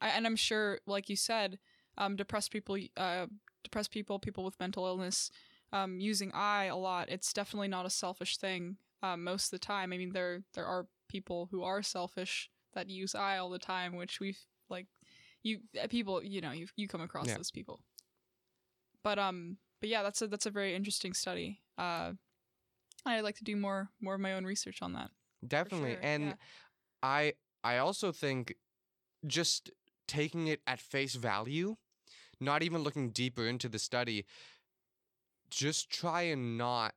I, 0.00 0.08
and 0.10 0.26
I'm 0.26 0.36
sure, 0.36 0.78
like 0.86 1.08
you 1.08 1.16
said, 1.16 1.58
um, 1.98 2.16
depressed 2.16 2.50
people, 2.50 2.76
uh, 2.96 3.26
depressed 3.72 3.90
people, 3.90 4.18
people 4.18 4.44
with 4.44 4.60
mental 4.60 4.86
illness, 4.86 5.30
um, 5.72 5.98
using 5.98 6.30
I 6.34 6.66
a 6.66 6.76
lot. 6.76 7.08
It's 7.08 7.32
definitely 7.32 7.68
not 7.68 7.86
a 7.86 7.90
selfish 7.90 8.36
thing. 8.36 8.76
Um, 9.02 9.24
most 9.24 9.46
of 9.46 9.50
the 9.58 9.66
time, 9.66 9.92
I 9.92 9.96
mean, 9.96 10.12
there 10.12 10.42
there 10.54 10.66
are 10.66 10.86
people 11.08 11.48
who 11.50 11.62
are 11.62 11.82
selfish 11.82 12.50
that 12.74 12.88
use 12.88 13.14
I 13.14 13.38
all 13.38 13.50
the 13.50 13.58
time, 13.58 13.96
which 13.96 14.20
we've 14.20 14.38
like, 14.68 14.86
you 15.42 15.60
uh, 15.82 15.86
people, 15.88 16.22
you 16.22 16.40
know, 16.40 16.52
you 16.52 16.66
you 16.76 16.86
come 16.86 17.00
across 17.00 17.28
Yeah. 17.28 17.36
those 17.38 17.50
people. 17.50 17.80
But 19.02 19.18
um, 19.18 19.56
but 19.80 19.88
yeah, 19.88 20.02
that's 20.02 20.22
a 20.22 20.28
that's 20.28 20.46
a 20.46 20.50
very 20.50 20.74
interesting 20.74 21.14
study. 21.14 21.60
Uh, 21.78 22.12
I'd 23.06 23.22
like 23.22 23.36
to 23.38 23.44
do 23.44 23.56
more 23.56 23.88
more 24.00 24.14
of 24.14 24.20
my 24.20 24.34
own 24.34 24.44
research 24.44 24.82
on 24.82 24.92
that. 24.92 25.10
Definitely. 25.46 25.94
sure, 25.94 26.00
and 26.02 26.24
yeah. 26.24 26.34
I 27.02 27.32
I 27.64 27.78
also 27.78 28.12
think 28.12 28.54
just 29.26 29.70
taking 30.06 30.48
it 30.48 30.60
at 30.66 30.80
face 30.80 31.14
value, 31.16 31.76
not 32.42 32.62
even 32.62 32.82
looking 32.82 33.10
deeper 33.10 33.46
into 33.46 33.68
the 33.68 33.78
study, 33.78 34.26
just 35.50 35.90
try 35.90 36.22
and 36.22 36.58
not 36.58 36.94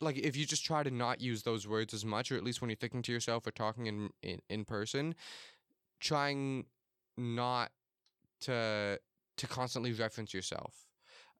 like 0.00 0.18
if 0.18 0.36
you 0.36 0.44
just 0.44 0.64
try 0.64 0.82
to 0.82 0.90
not 0.90 1.20
use 1.20 1.42
those 1.42 1.66
words 1.66 1.94
as 1.94 2.04
much 2.04 2.30
or 2.30 2.36
at 2.36 2.44
least 2.44 2.60
when 2.60 2.68
you're 2.68 2.76
thinking 2.76 3.02
to 3.02 3.12
yourself 3.12 3.46
or 3.46 3.50
talking 3.50 3.86
in 3.86 4.10
in, 4.22 4.40
in 4.48 4.64
person, 4.64 5.14
trying 6.00 6.66
not 7.16 7.70
to 8.42 9.00
to 9.36 9.46
constantly 9.46 9.92
reference 9.92 10.34
yourself. 10.34 10.86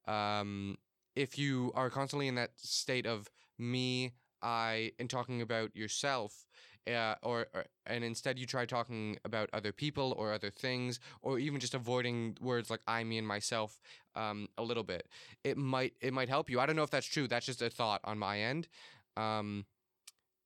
Um 0.07 0.77
if 1.17 1.39
you 1.39 1.73
are 1.75 1.91
constantly 1.91 2.29
in 2.29 2.35
that 2.35 2.51
state 2.57 3.07
of 3.07 3.31
me, 3.59 4.13
I, 4.43 4.93
and 4.99 5.09
talking 5.09 5.41
about 5.41 5.75
yourself, 5.75 6.47
uh, 6.89 7.15
or, 7.23 7.47
or 7.55 7.65
and 7.87 8.05
instead 8.05 8.39
you 8.39 8.47
try 8.47 8.65
talking 8.67 9.19
about 9.25 9.49
other 9.53 9.73
people 9.73 10.15
or 10.17 10.33
other 10.33 10.51
things, 10.51 11.01
or 11.23 11.39
even 11.39 11.61
just 11.61 11.75
avoiding 11.75 12.37
words 12.41 12.71
like 12.71 12.81
I, 12.87 13.05
me, 13.05 13.19
and 13.19 13.27
myself 13.27 13.81
um, 14.15 14.49
a 14.59 14.63
little 14.63 14.85
bit. 14.85 15.09
It 15.45 15.57
might 15.57 15.95
it 16.01 16.13
might 16.13 16.29
help 16.29 16.51
you. 16.51 16.61
I 16.61 16.67
don't 16.67 16.77
know 16.77 16.83
if 16.83 16.91
that's 16.91 17.07
true. 17.07 17.29
That's 17.29 17.47
just 17.47 17.63
a 17.63 17.71
thought 17.71 18.01
on 18.05 18.19
my 18.19 18.41
end. 18.41 18.69
Um, 19.17 19.65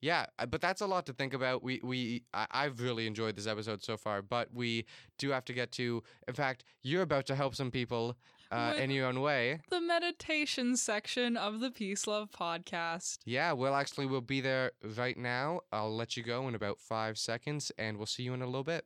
yeah, 0.00 0.26
uh, 0.38 0.46
but 0.46 0.60
that's 0.60 0.80
a 0.80 0.86
lot 0.86 1.06
to 1.06 1.12
think 1.12 1.34
about. 1.34 1.62
We 1.62 1.80
we 1.82 2.22
I, 2.32 2.46
I've 2.50 2.80
really 2.80 3.06
enjoyed 3.06 3.36
this 3.36 3.46
episode 3.46 3.82
so 3.82 3.96
far, 3.96 4.22
but 4.22 4.48
we 4.54 4.86
do 5.18 5.30
have 5.30 5.44
to 5.46 5.52
get 5.52 5.72
to. 5.72 6.02
In 6.26 6.34
fact, 6.34 6.64
you're 6.82 7.02
about 7.02 7.26
to 7.26 7.34
help 7.34 7.54
some 7.54 7.70
people 7.70 8.16
uh, 8.50 8.74
in 8.76 8.90
your 8.90 9.06
own 9.06 9.20
way. 9.20 9.60
The 9.70 9.80
meditation 9.80 10.76
section 10.76 11.36
of 11.36 11.60
the 11.60 11.70
Peace 11.70 12.06
Love 12.06 12.30
podcast. 12.30 13.18
Yeah, 13.24 13.52
well, 13.52 13.74
actually, 13.74 14.06
we'll 14.06 14.20
be 14.20 14.40
there 14.40 14.72
right 14.96 15.16
now. 15.16 15.60
I'll 15.72 15.94
let 15.94 16.16
you 16.16 16.22
go 16.22 16.48
in 16.48 16.54
about 16.54 16.78
five 16.78 17.18
seconds, 17.18 17.70
and 17.78 17.96
we'll 17.96 18.06
see 18.06 18.22
you 18.22 18.34
in 18.34 18.42
a 18.42 18.46
little 18.46 18.64
bit. 18.64 18.84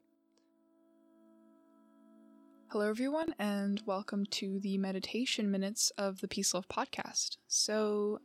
Hello, 2.69 2.89
everyone, 2.89 3.35
and 3.39 3.81
welcome 3.87 4.27
to 4.27 4.59
the 4.59 4.77
meditation 4.79 5.51
minutes 5.51 5.91
of 5.97 6.21
the 6.21 6.29
Peace 6.29 6.55
Love 6.55 6.69
podcast. 6.69 7.37
So, 7.47 8.21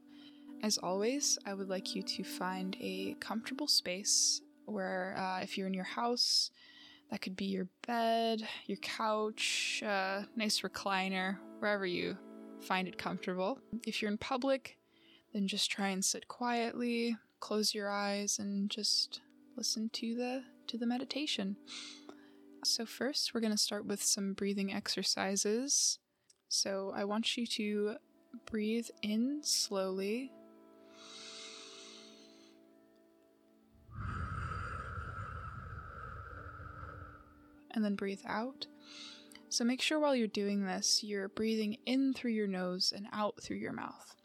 as 0.64 0.78
always, 0.80 1.38
I 1.46 1.54
would 1.54 1.70
like 1.70 1.96
you 1.96 2.02
to 2.02 2.24
find 2.24 2.76
a 2.82 3.16
comfortable 3.20 3.68
space 3.68 4.42
where, 4.66 5.16
uh, 5.18 5.42
if 5.42 5.58
you're 5.58 5.68
in 5.68 5.74
your 5.74 5.84
house, 5.84 6.52
that 7.10 7.22
could 7.22 7.36
be 7.36 7.46
your 7.46 7.68
bed, 7.88 8.48
your 8.68 8.78
couch, 8.78 9.84
uh, 9.86 10.24
nice 10.36 10.62
recliner, 10.62 11.38
wherever 11.60 11.86
you 11.86 12.18
find 12.62 12.88
it 12.88 12.98
comfortable. 12.98 13.60
If 13.86 14.02
you're 14.02 14.12
in 14.12 14.18
public, 14.18 14.78
then 15.34 15.48
just 15.48 15.72
try 15.72 15.90
and 15.90 16.04
sit 16.04 16.28
quietly, 16.28 17.18
close 17.40 17.74
your 17.74 17.90
eyes, 17.90 18.40
and 18.40 18.70
just 18.70 19.22
listen 19.56 19.90
to 19.94 20.16
the 20.16 20.44
to 20.68 20.78
the 20.78 20.86
meditation. 20.86 21.56
So, 22.64 22.86
first, 22.86 23.34
we're 23.34 23.42
going 23.42 23.54
to 23.54 23.58
start 23.58 23.86
with 23.86 24.04
some 24.04 24.34
breathing 24.34 24.74
exercises. 24.74 25.98
So, 26.50 26.92
I 26.96 27.06
want 27.06 27.38
you 27.38 27.48
to 27.48 27.96
breathe 28.46 28.88
in 29.02 29.40
slowly. 29.44 30.32
And 37.80 37.86
then 37.86 37.96
breathe 37.96 38.20
out. 38.28 38.68
So, 39.48 39.64
make 39.64 39.82
sure 39.82 40.02
while 40.02 40.14
you're 40.14 40.28
doing 40.28 40.66
this, 40.66 41.02
you're 41.02 41.30
breathing 41.30 41.78
in 41.86 42.14
through 42.14 42.32
your 42.32 42.46
nose 42.46 42.92
and 42.94 43.08
out 43.14 43.42
through 43.42 43.56
your 43.56 43.72
mouth. 43.72 44.18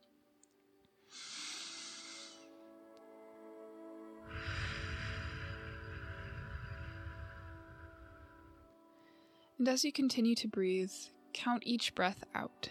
And 9.60 9.68
as 9.68 9.84
you 9.84 9.92
continue 9.92 10.34
to 10.34 10.48
breathe, 10.48 10.90
count 11.32 11.62
each 11.64 11.94
breath 11.94 12.24
out. 12.34 12.70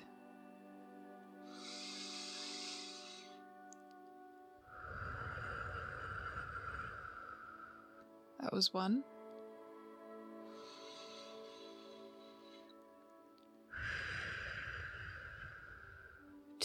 That 8.41 8.51
was 8.51 8.73
one. 8.73 9.05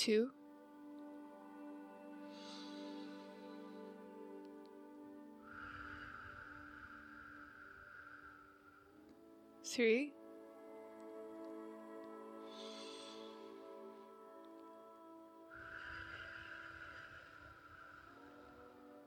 Two. 0.08 0.30
Three. 9.62 10.14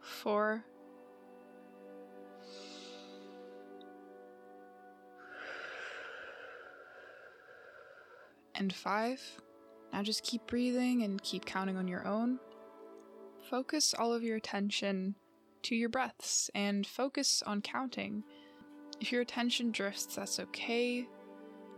Four. 0.02 0.64
And 8.54 8.72
five. 8.72 9.42
Now 9.94 10.04
just 10.04 10.24
keep 10.24 10.48
breathing 10.48 11.04
and 11.04 11.22
keep 11.22 11.46
counting 11.46 11.78
on 11.78 11.88
your 11.88 12.08
own. 12.08 12.40
Focus 13.50 13.94
all 13.94 14.14
of 14.14 14.24
your 14.24 14.38
attention 14.38 15.16
to 15.64 15.76
your 15.76 15.90
breaths 15.90 16.50
and 16.56 16.88
focus 16.88 17.44
on 17.46 17.62
counting. 17.62 18.24
If 19.00 19.12
your 19.12 19.22
attention 19.22 19.72
drifts, 19.72 20.16
that's 20.16 20.40
okay. 20.40 21.08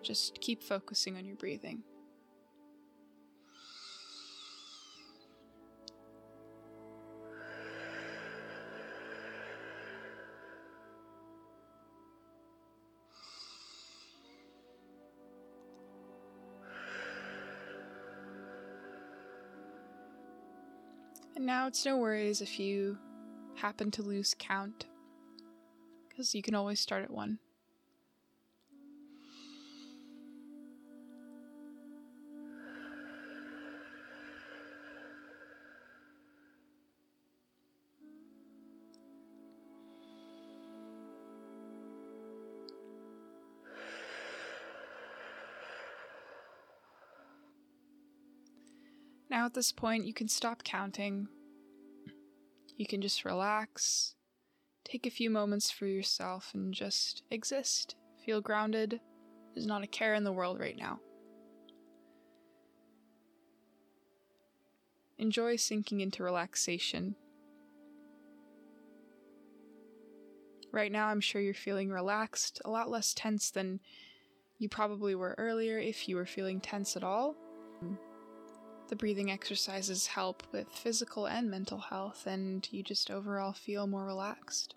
Just 0.02 0.40
keep 0.42 0.62
focusing 0.62 1.18
on 1.18 1.26
your 1.26 1.36
breathing. 1.36 1.84
Now 21.44 21.68
it's 21.68 21.86
no 21.86 21.98
worries 21.98 22.42
if 22.42 22.60
you 22.60 22.98
happen 23.56 23.92
to 23.92 24.02
lose 24.02 24.36
count, 24.40 24.86
because 26.10 26.34
you 26.34 26.42
can 26.42 26.56
always 26.56 26.80
start 26.80 27.04
at 27.04 27.12
one. 27.12 27.40
Now, 49.44 49.48
at 49.48 49.56
this 49.56 49.74
point, 49.74 50.06
you 50.06 50.14
can 50.14 50.30
stop 50.30 50.64
counting. 50.64 51.28
You 52.78 52.86
can 52.88 53.02
just 53.02 53.26
relax, 53.26 54.16
take 54.86 55.06
a 55.06 55.10
few 55.10 55.30
moments 55.30 55.70
for 55.70 55.86
yourself, 55.86 56.52
and 56.54 56.74
just 56.74 57.24
exist. 57.30 57.98
Feel 58.26 58.40
grounded. 58.40 59.02
There's 59.54 59.68
not 59.68 59.84
a 59.84 59.88
care 59.88 60.14
in 60.14 60.24
the 60.24 60.32
world 60.32 60.62
right 60.62 60.78
now. 60.78 61.02
Enjoy 65.18 65.58
sinking 65.58 66.00
into 66.00 66.24
relaxation. 66.24 67.14
Right 70.72 70.90
now, 70.90 71.08
I'm 71.08 71.20
sure 71.20 71.42
you're 71.42 71.54
feeling 71.54 71.90
relaxed, 71.90 72.62
a 72.64 72.70
lot 72.70 72.90
less 72.90 73.14
tense 73.14 73.52
than 73.52 73.82
you 74.58 74.70
probably 74.70 75.16
were 75.16 75.36
earlier 75.38 75.80
if 75.80 76.08
you 76.08 76.16
were 76.16 76.26
feeling 76.26 76.62
tense 76.62 76.96
at 76.96 77.04
all. 77.04 77.36
The 78.90 78.96
breathing 78.96 79.32
exercises 79.32 80.08
help 80.08 80.44
with 80.52 80.68
physical 80.70 81.26
and 81.26 81.50
mental 81.50 81.80
health, 81.80 82.28
and 82.28 82.68
you 82.72 82.84
just 82.84 83.10
overall 83.10 83.54
feel 83.54 83.88
more 83.88 84.06
relaxed. 84.06 84.76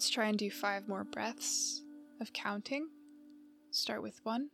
Let's 0.00 0.08
try 0.08 0.28
and 0.28 0.38
do 0.38 0.50
five 0.50 0.88
more 0.88 1.04
breaths 1.04 1.82
of 2.22 2.32
counting. 2.32 2.88
Start 3.70 4.02
with 4.02 4.18
one. 4.22 4.48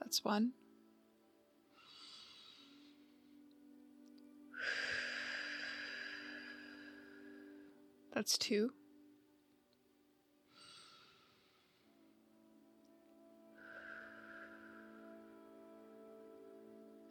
That's 0.00 0.24
one. 0.24 0.52
That's 8.14 8.38
two. 8.38 8.72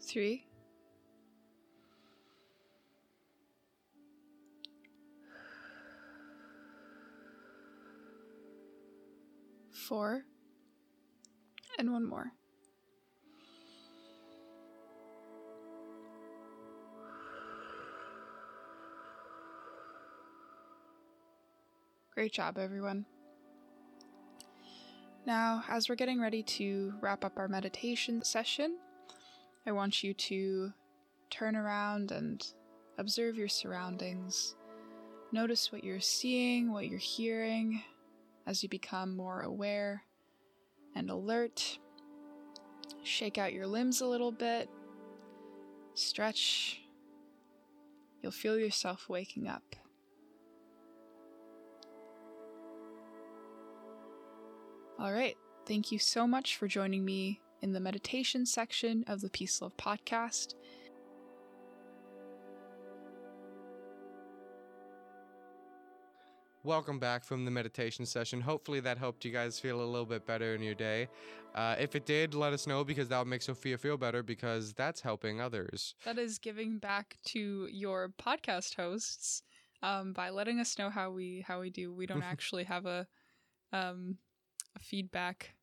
Three. 0.10 0.44
Four. 9.72 10.24
And 11.78 11.94
one 11.94 12.10
more. 12.10 12.32
Great 22.16 22.34
job, 22.34 22.58
everyone. 22.58 23.06
Now, 25.28 25.64
as 25.70 25.88
we're 25.88 25.94
getting 25.94 26.20
ready 26.20 26.42
to 26.42 26.96
wrap 27.00 27.24
up 27.24 27.38
our 27.38 27.48
meditation 27.48 28.24
session, 28.24 28.80
I 29.66 29.72
want 29.72 30.04
you 30.04 30.14
to 30.14 30.74
turn 31.30 31.56
around 31.56 32.12
and 32.12 32.46
observe 32.98 33.38
your 33.38 33.48
surroundings. 33.48 34.56
Notice 35.32 35.72
what 35.72 35.84
you're 35.84 36.00
seeing, 36.00 36.72
what 36.72 36.88
you're 36.88 36.98
hearing 36.98 37.84
as 38.48 38.64
you 38.64 38.70
become 38.70 39.16
more 39.16 39.42
aware. 39.42 40.04
and 40.96 41.12
alert. 41.12 41.78
Shake 43.04 43.38
out 43.38 43.54
your 43.54 43.68
limbs 43.68 44.02
a 44.02 44.08
little 44.08 44.32
bit. 44.32 44.70
Stretch. 45.94 46.82
You'll 48.22 48.32
feel 48.32 48.58
yourself 48.58 49.08
waking 49.08 49.48
up. 49.48 49.76
All 55.00 55.14
right. 55.14 55.38
Thank 55.66 55.92
you 55.92 56.00
so 56.00 56.26
much 56.26 56.58
for 56.58 56.68
joining 56.68 57.06
me 57.06 57.40
in 57.62 57.74
the 57.74 57.80
meditation 57.80 58.46
section 58.46 59.04
of 59.08 59.22
the 59.22 59.30
Peace 59.30 59.62
Love 59.62 59.76
podcast. 59.78 60.56
Welcome 66.64 67.00
back 67.00 67.24
from 67.24 67.46
the 67.46 67.52
meditation 67.52 68.06
session. 68.06 68.42
Hopefully, 68.42 68.82
that 68.82 68.98
helped 68.98 69.24
you 69.24 69.32
guys 69.32 69.58
feel 69.58 69.82
a 69.82 69.86
little 69.86 70.06
bit 70.06 70.26
better 70.26 70.54
in 70.56 70.62
your 70.62 70.76
day. 70.76 71.08
Uh, 71.56 71.76
if 71.80 71.96
it 71.96 72.06
did, 72.06 72.34
let 72.34 72.52
us 72.52 72.68
know 72.68 72.84
because 72.84 73.08
that 73.08 73.18
would 73.18 73.28
make 73.28 73.42
Sophia 73.42 73.78
feel 73.78 73.98
better 73.98 74.22
because 74.22 74.74
that's 74.74 75.00
helping 75.00 75.40
others. 75.40 75.96
That 76.04 76.20
is 76.20 76.38
giving 76.38 76.78
back 76.78 77.18
to 77.28 77.68
your 77.72 78.14
podcast 78.22 78.76
hosts 78.76 79.44
um, 79.82 80.12
by 80.12 80.30
letting 80.30 80.60
us 80.60 80.78
know 80.78 80.90
how 80.90 81.12
we 81.12 81.46
how 81.48 81.62
we 81.62 81.70
do. 81.70 81.94
We 81.94 82.06
don't 82.06 82.24
actually 82.30 82.66
have 82.66 82.86
a 82.86 83.08
um, 83.72 84.18
a 84.76 84.80
feedback 84.80 85.56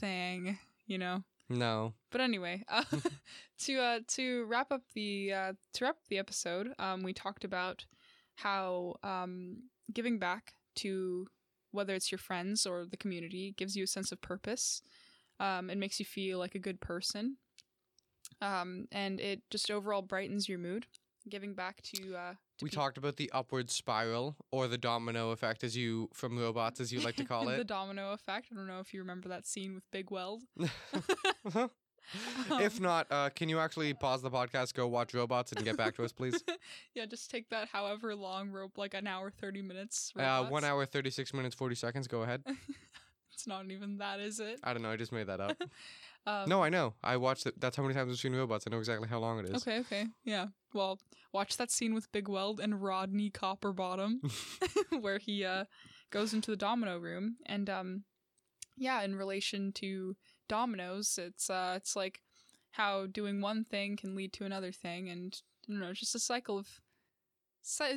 thing, 0.00 0.58
you 0.86 0.98
know. 0.98 1.22
No. 1.48 1.94
But 2.10 2.20
anyway, 2.20 2.64
uh, 2.68 2.84
to 3.60 3.78
uh, 3.78 4.00
to 4.08 4.44
wrap 4.46 4.72
up 4.72 4.82
the 4.94 5.32
uh, 5.32 5.52
to 5.74 5.84
wrap 5.84 5.96
up 5.96 6.08
the 6.08 6.18
episode, 6.18 6.72
um, 6.78 7.02
we 7.02 7.12
talked 7.12 7.44
about 7.44 7.84
how 8.36 8.96
um, 9.02 9.62
giving 9.92 10.18
back 10.18 10.54
to 10.76 11.26
whether 11.72 11.94
it's 11.94 12.10
your 12.10 12.18
friends 12.18 12.66
or 12.66 12.86
the 12.86 12.96
community 12.96 13.54
gives 13.56 13.76
you 13.76 13.84
a 13.84 13.88
sense 13.88 14.12
of 14.12 14.20
purpose. 14.20 14.82
Um, 15.38 15.68
it 15.70 15.78
makes 15.78 15.98
you 15.98 16.06
feel 16.06 16.38
like 16.38 16.54
a 16.54 16.60
good 16.60 16.80
person, 16.80 17.36
um, 18.40 18.86
and 18.90 19.20
it 19.20 19.42
just 19.50 19.70
overall 19.70 20.02
brightens 20.02 20.48
your 20.48 20.58
mood. 20.58 20.86
Giving 21.28 21.54
back 21.54 21.82
to, 21.82 22.14
uh, 22.14 22.32
to 22.58 22.64
We 22.64 22.70
talked 22.70 22.98
about 22.98 23.16
the 23.16 23.30
upward 23.34 23.68
spiral 23.70 24.36
or 24.52 24.68
the 24.68 24.78
domino 24.78 25.30
effect, 25.30 25.64
as 25.64 25.76
you 25.76 26.08
from 26.14 26.38
robots, 26.38 26.78
as 26.80 26.92
you 26.92 27.00
like 27.00 27.16
to 27.16 27.24
call 27.32 27.48
it. 27.48 27.56
the 27.56 27.64
domino 27.64 28.12
effect. 28.12 28.48
I 28.52 28.54
don't 28.54 28.68
know 28.68 28.78
if 28.78 28.94
you 28.94 29.00
remember 29.00 29.28
that 29.30 29.44
scene 29.46 29.74
with 29.74 29.90
Big 29.90 30.10
Weld. 30.10 30.42
if 30.58 31.56
Um, 31.56 32.82
not, 32.82 33.06
uh, 33.10 33.30
can 33.30 33.48
you 33.48 33.58
actually 33.58 33.92
pause 33.92 34.22
the 34.22 34.30
podcast, 34.30 34.74
go 34.74 34.86
watch 34.86 35.14
robots, 35.14 35.50
and 35.50 35.64
get 35.64 35.76
back 35.76 35.96
to 35.96 36.04
us, 36.04 36.12
please? 36.12 36.44
yeah, 36.94 37.06
just 37.06 37.28
take 37.30 37.48
that 37.50 37.68
however 37.68 38.14
long 38.14 38.50
rope, 38.50 38.78
like 38.78 38.94
an 38.94 39.08
hour, 39.08 39.30
30 39.30 39.62
minutes. 39.62 40.12
Uh, 40.16 40.44
one 40.44 40.62
hour, 40.62 40.86
36 40.86 41.34
minutes, 41.34 41.56
40 41.56 41.74
seconds. 41.74 42.06
Go 42.06 42.22
ahead. 42.22 42.44
It's 43.32 43.46
not 43.46 43.70
even 43.70 43.98
that, 43.98 44.20
is 44.20 44.38
it? 44.40 44.60
I 44.62 44.72
don't 44.72 44.82
know. 44.82 44.90
I 44.90 44.96
just 44.96 45.12
made 45.12 45.26
that 45.26 45.40
up. 45.40 45.60
Um, 46.26 46.48
no, 46.48 46.62
I 46.62 46.68
know. 46.68 46.94
I 47.04 47.16
watched 47.16 47.46
it. 47.46 47.60
That's 47.60 47.76
how 47.76 47.82
many 47.82 47.94
times 47.94 48.10
I've 48.12 48.18
seen 48.18 48.34
robots. 48.34 48.64
I 48.66 48.70
know 48.70 48.78
exactly 48.78 49.08
how 49.08 49.18
long 49.20 49.38
it 49.38 49.46
is. 49.46 49.62
Okay, 49.62 49.78
okay. 49.80 50.06
Yeah. 50.24 50.46
Well, 50.74 50.98
watch 51.32 51.56
that 51.56 51.70
scene 51.70 51.94
with 51.94 52.10
Big 52.10 52.28
Weld 52.28 52.58
and 52.60 52.82
Rodney 52.82 53.30
Copperbottom 53.30 54.20
where 55.00 55.18
he 55.18 55.44
uh 55.44 55.64
goes 56.10 56.34
into 56.34 56.50
the 56.50 56.56
domino 56.56 56.98
room 56.98 57.36
and 57.46 57.70
um 57.70 58.04
yeah, 58.76 59.02
in 59.02 59.14
relation 59.16 59.72
to 59.72 60.16
dominoes, 60.48 61.18
it's 61.22 61.48
uh 61.48 61.74
it's 61.76 61.94
like 61.94 62.20
how 62.72 63.06
doing 63.06 63.40
one 63.40 63.64
thing 63.64 63.96
can 63.96 64.14
lead 64.14 64.32
to 64.34 64.44
another 64.44 64.72
thing 64.72 65.08
and 65.08 65.40
you 65.66 65.78
know, 65.78 65.92
just 65.92 66.14
a 66.14 66.18
cycle 66.18 66.58
of 66.58 66.68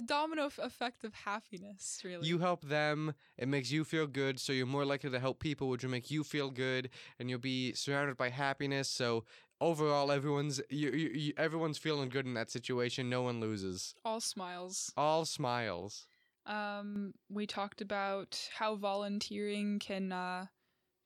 domino 0.06 0.50
effect 0.58 1.04
of 1.04 1.14
happiness, 1.14 2.02
really. 2.04 2.28
You 2.28 2.40
help 2.40 2.64
them, 2.66 3.14
it 3.38 3.48
makes 3.48 3.72
you 3.72 3.84
feel 3.84 4.08
good, 4.08 4.40
so 4.40 4.54
you're 4.54 4.66
more 4.66 4.86
likely 4.86 5.10
to 5.10 5.20
help 5.20 5.40
people, 5.40 5.70
which 5.70 5.84
will 5.84 5.92
make 5.92 6.10
you 6.12 6.24
feel 6.24 6.50
good, 6.50 6.90
and 7.20 7.30
you'll 7.30 7.40
be 7.40 7.74
surrounded 7.74 8.18
by 8.18 8.30
happiness. 8.30 8.90
So 8.90 9.26
overall, 9.62 10.12
everyone's 10.12 10.62
you, 10.70 10.90
you, 10.92 11.10
you, 11.10 11.34
everyone's 11.38 11.78
feeling 11.78 12.10
good 12.10 12.26
in 12.26 12.34
that 12.34 12.50
situation. 12.50 13.10
No 13.10 13.22
one 13.22 13.40
loses. 13.40 13.96
all 14.04 14.22
smiles. 14.22 14.92
All 14.98 15.26
smiles. 15.26 16.08
Um, 16.46 17.14
we 17.30 17.46
talked 17.46 17.82
about 17.82 18.50
how 18.58 18.76
volunteering 18.76 19.80
can 19.80 20.12
uh, 20.12 20.48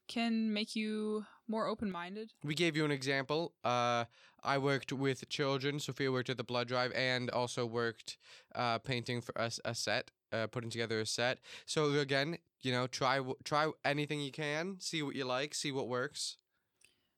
can 0.08 0.54
make 0.54 0.76
you 0.76 1.26
more 1.48 1.68
open 1.68 1.92
minded. 1.92 2.32
We 2.44 2.56
gave 2.56 2.76
you 2.76 2.86
an 2.86 2.92
example. 2.92 3.54
Uh, 3.64 4.06
I 4.44 4.58
worked 4.58 4.92
with 4.92 5.28
children. 5.30 5.80
Sophia 5.80 6.12
worked 6.12 6.30
at 6.30 6.38
the 6.38 6.44
blood 6.44 6.68
drive 6.68 6.92
and 6.94 7.30
also 7.30 7.66
worked 7.66 8.18
uh, 8.56 8.80
painting 8.80 9.22
for 9.22 9.38
us 9.40 9.60
a 9.64 9.74
set, 9.74 10.12
uh, 10.32 10.48
putting 10.48 10.70
together 10.70 11.00
a 11.00 11.06
set. 11.06 11.40
So 11.66 11.94
again, 11.94 12.38
you 12.62 12.72
know, 12.72 12.88
try 12.88 13.20
try 13.44 13.72
anything 13.86 14.22
you 14.22 14.32
can, 14.32 14.78
see 14.80 15.02
what 15.04 15.16
you 15.16 15.26
like, 15.26 15.54
see 15.54 15.72
what 15.72 15.88
works. 15.88 16.38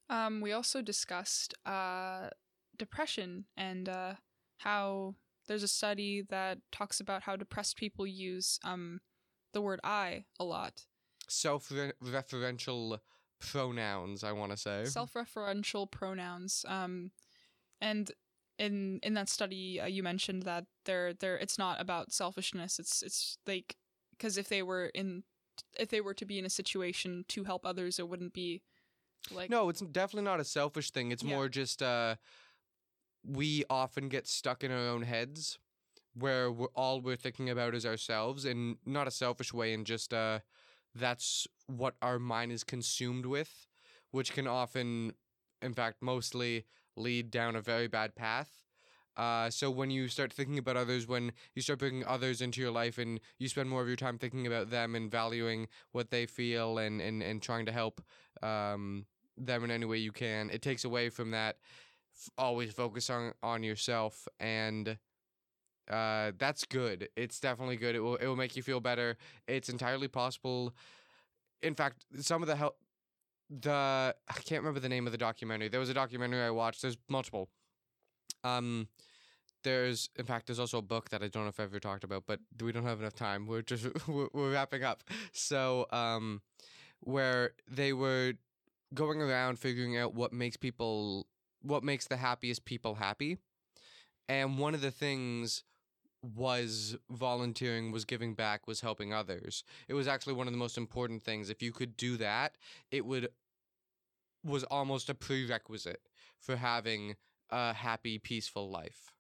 Um, 0.10 0.42
we 0.42 0.52
also 0.52 0.82
discussed 0.82 1.56
uh, 1.66 2.30
depression 2.78 3.46
and 3.58 3.90
uh, 3.90 4.14
how 4.58 5.16
there's 5.48 5.64
a 5.64 5.68
study 5.68 6.24
that 6.30 6.60
talks 6.72 7.00
about 7.00 7.24
how 7.24 7.36
depressed 7.36 7.76
people 7.78 8.06
use 8.06 8.60
um, 8.64 9.00
the 9.54 9.62
word 9.62 9.80
"I" 9.84 10.26
a 10.40 10.44
lot. 10.44 10.86
Self-referential 11.28 13.00
pronouns, 13.52 14.24
I 14.24 14.32
want 14.32 14.52
to 14.52 14.58
say. 14.58 14.86
self-referential 14.86 15.90
pronouns 15.90 16.66
um 16.68 17.12
and 17.82 18.12
in 18.58 19.00
in 19.04 19.14
that 19.14 19.30
study 19.30 19.80
uh, 19.82 19.86
you 19.86 20.02
mentioned 20.04 20.44
that 20.44 20.66
they're 20.86 21.14
they're 21.14 21.38
it's 21.38 21.58
not 21.58 21.80
about 21.82 22.12
selfishness 22.14 22.80
it's 22.80 23.02
it's 23.04 23.38
like 23.46 23.76
because 24.12 24.38
if 24.38 24.48
they 24.48 24.64
were 24.64 24.86
in 24.96 25.24
if 25.78 25.90
they 25.90 26.02
were 26.02 26.14
to 26.14 26.26
be 26.26 26.40
in 26.40 26.46
a 26.46 26.50
situation 26.50 27.26
to 27.28 27.44
help 27.44 27.66
others 27.66 28.00
it 28.00 28.08
wouldn't 28.08 28.34
be 28.34 28.62
like 29.32 29.50
no, 29.50 29.70
it's 29.70 29.82
definitely 29.82 30.26
not 30.26 30.40
a 30.40 30.44
selfish 30.44 30.92
thing. 30.92 31.12
It's 31.12 31.24
Yeah. 31.24 31.36
more 31.36 31.50
just 31.50 31.82
uh, 31.82 32.16
we 33.24 33.64
often 33.70 34.10
get 34.10 34.28
stuck 34.28 34.64
in 34.64 34.72
our 34.72 34.78
own 34.78 35.02
heads 35.04 35.58
where 36.14 36.52
we're, 36.52 36.68
all 36.76 37.02
we're 37.02 37.16
thinking 37.16 37.50
about 37.50 37.76
is 37.76 37.86
ourselves 37.86 38.46
and 38.46 38.78
not 38.86 39.08
a 39.08 39.12
selfish 39.12 39.54
way 39.54 39.74
and 39.74 39.86
just 39.86 40.14
uh, 40.14 40.40
that's 40.96 41.48
what 41.68 41.96
our 42.02 42.20
mind 42.20 42.52
is 42.52 42.64
consumed 42.64 43.26
with, 43.26 43.68
which 44.12 44.34
can 44.34 44.48
often, 44.48 45.14
in 45.62 45.74
fact, 45.74 45.98
mostly 46.02 46.66
lead 46.96 47.30
down 47.30 47.56
a 47.56 47.62
very 47.62 47.88
bad 47.88 48.16
path. 48.16 48.64
Uh, 49.18 49.50
so 49.50 49.70
when 49.70 49.90
you 49.90 50.08
start 50.08 50.34
thinking 50.34 50.58
about 50.58 50.76
others, 50.76 51.08
when 51.08 51.32
you 51.54 51.62
start 51.62 51.80
bringing 51.80 52.04
others 52.06 52.42
into 52.42 52.60
your 52.60 52.72
life 52.72 52.98
and 52.98 53.20
you 53.40 53.48
spend 53.48 53.70
more 53.70 53.82
of 53.82 53.88
your 53.88 53.96
time 53.96 54.18
thinking 54.18 54.46
about 54.46 54.70
them 54.70 54.94
and 54.96 55.10
valuing 55.10 55.68
what 55.94 56.12
they 56.12 56.26
feel 56.26 56.78
and, 56.78 57.02
and, 57.02 57.24
and 57.24 57.42
trying 57.42 57.66
to 57.66 57.72
help 57.72 58.02
um, 58.44 59.06
them 59.38 59.64
in 59.64 59.72
any 59.72 59.86
way 59.86 59.98
you 59.98 60.12
can, 60.12 60.50
it 60.50 60.62
takes 60.62 60.84
away 60.84 61.10
from 61.10 61.32
that. 61.32 61.58
F- 62.14 62.30
always 62.38 62.74
focus 62.74 63.10
on, 63.10 63.34
on 63.42 63.64
yourself 63.64 64.28
and 64.40 64.98
uh, 65.90 66.32
that's 66.38 66.66
good. 66.66 67.10
It's 67.16 67.40
definitely 67.40 67.78
good. 67.78 67.96
It 67.96 68.00
will 68.00 68.16
it 68.16 68.28
will 68.28 68.36
make 68.36 68.56
you 68.56 68.64
feel 68.64 68.80
better. 68.80 69.18
It's 69.48 69.70
entirely 69.70 70.08
possible. 70.08 70.74
In 71.62 71.76
fact, 71.76 72.06
some 72.20 72.42
of 72.42 72.48
the 72.48 72.56
help 72.56 72.78
the 73.50 74.16
I 74.28 74.34
can't 74.34 74.62
remember 74.62 74.80
the 74.80 74.90
name 74.90 75.06
of 75.06 75.12
the 75.12 75.18
documentary. 75.18 75.68
There 75.68 75.80
was 75.80 75.90
a 75.90 75.94
documentary 75.94 76.42
I 76.42 76.50
watched. 76.50 76.82
There's 76.82 76.98
multiple. 77.10 77.50
Um, 78.44 78.88
there's 79.64 80.10
in 80.18 80.26
fact 80.26 80.48
there's 80.48 80.60
also 80.60 80.78
a 80.78 80.84
book 80.84 81.10
that 81.10 81.22
I 81.24 81.28
don't 81.28 81.44
know 81.44 81.50
if 81.50 81.60
I've 81.60 81.70
ever 81.70 81.80
talked 81.80 82.04
about, 82.04 82.24
but 82.28 82.40
we 82.62 82.72
don't 82.72 82.86
have 82.86 83.00
enough 83.00 83.16
time. 83.16 83.48
We're 83.48 83.62
just 83.62 83.86
we're, 84.08 84.28
we're 84.34 84.54
wrapping 84.54 84.84
up. 84.84 85.04
So 85.32 85.88
um, 85.92 86.42
where 87.02 87.52
they 87.70 87.94
were 87.94 88.34
going 88.94 89.22
around 89.22 89.60
figuring 89.60 89.98
out 89.98 90.14
what 90.14 90.32
makes 90.32 90.58
people 90.58 91.28
what 91.62 91.84
makes 91.84 92.08
the 92.08 92.18
happiest 92.18 92.66
people 92.66 92.96
happy, 92.96 93.38
and 94.30 94.58
one 94.58 94.74
of 94.76 94.82
the 94.82 94.92
things 94.92 95.64
was 96.34 96.96
volunteering 97.10 97.92
was 97.92 98.06
giving 98.06 98.34
back 98.34 98.68
was 98.68 98.82
helping 98.82 99.14
others. 99.14 99.64
It 99.88 99.94
was 99.94 100.08
actually 100.08 100.34
one 100.34 100.48
of 100.48 100.54
the 100.54 100.60
most 100.60 100.78
important 100.78 101.24
things. 101.24 101.50
If 101.50 101.62
you 101.62 101.72
could 101.72 101.96
do 101.98 102.18
that 102.18 102.56
it 102.92 103.06
would 103.06 103.30
was 104.44 104.64
almost 104.66 105.10
a 105.10 105.16
prerequisite 105.16 106.02
for 106.40 106.56
having 106.56 107.16
a 107.50 107.74
happy 107.74 108.18
peaceful 108.18 108.70
life. 108.70 109.12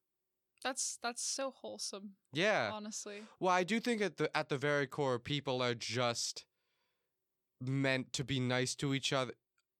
That's 0.63 0.97
that's 1.01 1.23
so 1.23 1.51
wholesome 1.51 2.13
yeah. 2.33 2.71
honestly. 2.73 3.21
Well 3.39 3.53
i 3.53 3.63
do 3.63 3.79
think 3.79 4.01
at 4.01 4.17
the 4.17 4.35
at 4.35 4.49
the 4.49 4.57
very 4.57 4.87
core 4.87 5.19
people 5.19 5.61
are 5.61 5.75
just 5.75 6.45
meant 7.61 8.13
to 8.13 8.23
be 8.23 8.39
nice 8.39 8.75
to 8.75 8.93
each 8.93 9.13
other 9.13 9.33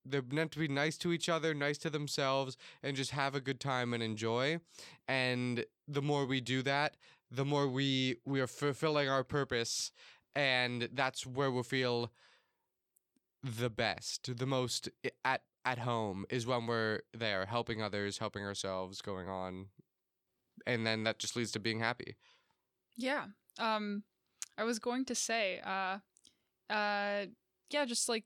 they're 0.06 0.24
meant 0.32 0.52
to 0.52 0.60
be 0.60 0.68
nice 0.68 0.98
to 1.00 1.12
each 1.12 1.28
other 1.28 1.54
nice 1.54 1.78
to 1.80 1.90
themselves 1.90 2.58
and 2.84 2.96
just 2.96 3.12
have 3.12 3.36
a 3.36 3.42
good 3.42 3.60
time 3.60 3.94
and 3.94 4.04
enjoy. 4.04 4.60
And 5.08 5.66
the 5.88 6.02
more 6.02 6.26
we 6.26 6.42
do 6.42 6.62
that 6.64 6.96
the 7.36 7.46
more 7.46 7.68
we 7.68 8.18
we 8.26 8.40
are 8.40 8.48
fulfilling 8.48 9.10
our 9.10 9.24
purpose 9.24 9.92
and 10.36 10.90
that's 10.94 11.26
where 11.26 11.52
we'll 11.52 11.64
feel 11.64 12.12
the 13.44 13.70
best 13.70 14.38
the 14.38 14.46
most 14.46 14.90
at 15.24 15.42
at 15.66 15.80
home 15.80 16.26
is 16.30 16.46
when 16.46 16.68
we're 16.68 17.00
there 17.14 17.46
helping 17.46 17.82
others 17.82 18.18
helping 18.20 18.44
ourselves 18.44 19.02
going 19.02 19.28
on 19.28 19.68
and 20.66 20.86
then 20.86 21.04
that 21.04 21.20
just 21.20 21.36
leads 21.36 21.52
to 21.52 21.60
being 21.60 21.80
happy. 21.80 22.16
Yeah 22.96 23.26
um 23.60 24.04
i 24.58 24.64
was 24.64 24.80
going 24.80 25.06
to 25.06 25.16
say 25.16 25.62
uh 25.66 25.98
uh 26.70 27.26
yeah 27.70 27.86
just 27.86 28.10
like 28.10 28.26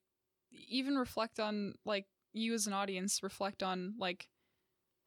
even 0.52 0.98
reflect 0.98 1.40
on 1.40 1.74
like 1.86 2.06
you 2.34 2.54
as 2.54 2.68
an 2.68 2.74
audience 2.74 3.22
reflect 3.22 3.62
on 3.64 3.94
like 4.00 4.28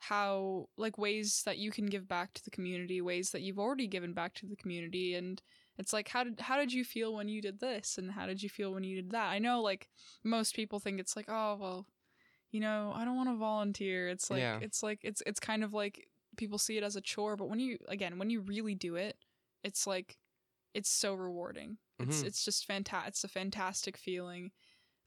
how 0.03 0.69
like 0.77 0.99
ways 0.99 1.43
that 1.45 1.59
you 1.59 1.71
can 1.71 1.87
give 1.87 2.09
back 2.09 2.35
to 2.35 2.45
the 2.45 2.51
community, 2.51 3.01
ways 3.01 3.31
that 3.31 3.43
you've 3.43 3.59
already 3.59 3.87
given 3.87 4.13
back 4.15 4.35
to 4.35 4.47
the 4.47 4.57
community 4.57 5.15
and 5.15 5.43
it's 5.79 5.93
like 5.93 6.09
how 6.09 6.25
did 6.25 6.41
how 6.41 6.59
did 6.59 6.73
you 6.73 6.85
feel 6.85 7.15
when 7.15 7.29
you 7.29 7.41
did 7.43 7.61
this 7.61 7.99
and 7.99 8.11
how 8.13 8.27
did 8.27 8.43
you 8.43 8.49
feel 8.51 8.73
when 8.75 8.85
you 8.85 8.97
did 8.97 9.11
that? 9.13 9.29
I 9.31 9.39
know 9.39 9.63
like 9.63 9.89
most 10.25 10.55
people 10.57 10.81
think 10.81 11.01
it's 11.01 11.17
like, 11.17 11.27
"Oh, 11.29 11.57
well, 11.61 11.87
you 12.51 12.61
know, 12.61 12.93
I 12.95 13.05
don't 13.05 13.17
want 13.17 13.29
to 13.31 13.37
volunteer." 13.37 14.09
It's 14.09 14.31
like 14.31 14.39
Yeah. 14.39 14.61
it's 14.61 14.83
like 14.83 15.01
it's 15.03 15.23
it's 15.27 15.41
kind 15.41 15.65
of 15.65 15.73
like 15.75 16.09
people 16.37 16.59
see 16.59 16.77
it 16.79 16.83
as 16.85 16.97
a 16.97 17.01
chore, 17.01 17.37
but 17.37 17.49
when 17.49 17.61
you 17.61 17.79
again, 17.89 18.19
when 18.19 18.31
you 18.31 18.41
really 18.43 18.75
do 18.75 18.97
it, 18.97 19.17
it's 19.65 19.87
like 19.87 20.19
it's 20.75 20.91
so 20.91 21.15
rewarding. 21.15 21.79
It's 22.01 22.23
Mhm. 22.23 22.25
it's 22.25 22.45
just 22.45 22.67
fantastic. 22.67 23.09
It's 23.11 23.25
a 23.25 23.29
fantastic 23.29 23.97
feeling. 23.99 24.53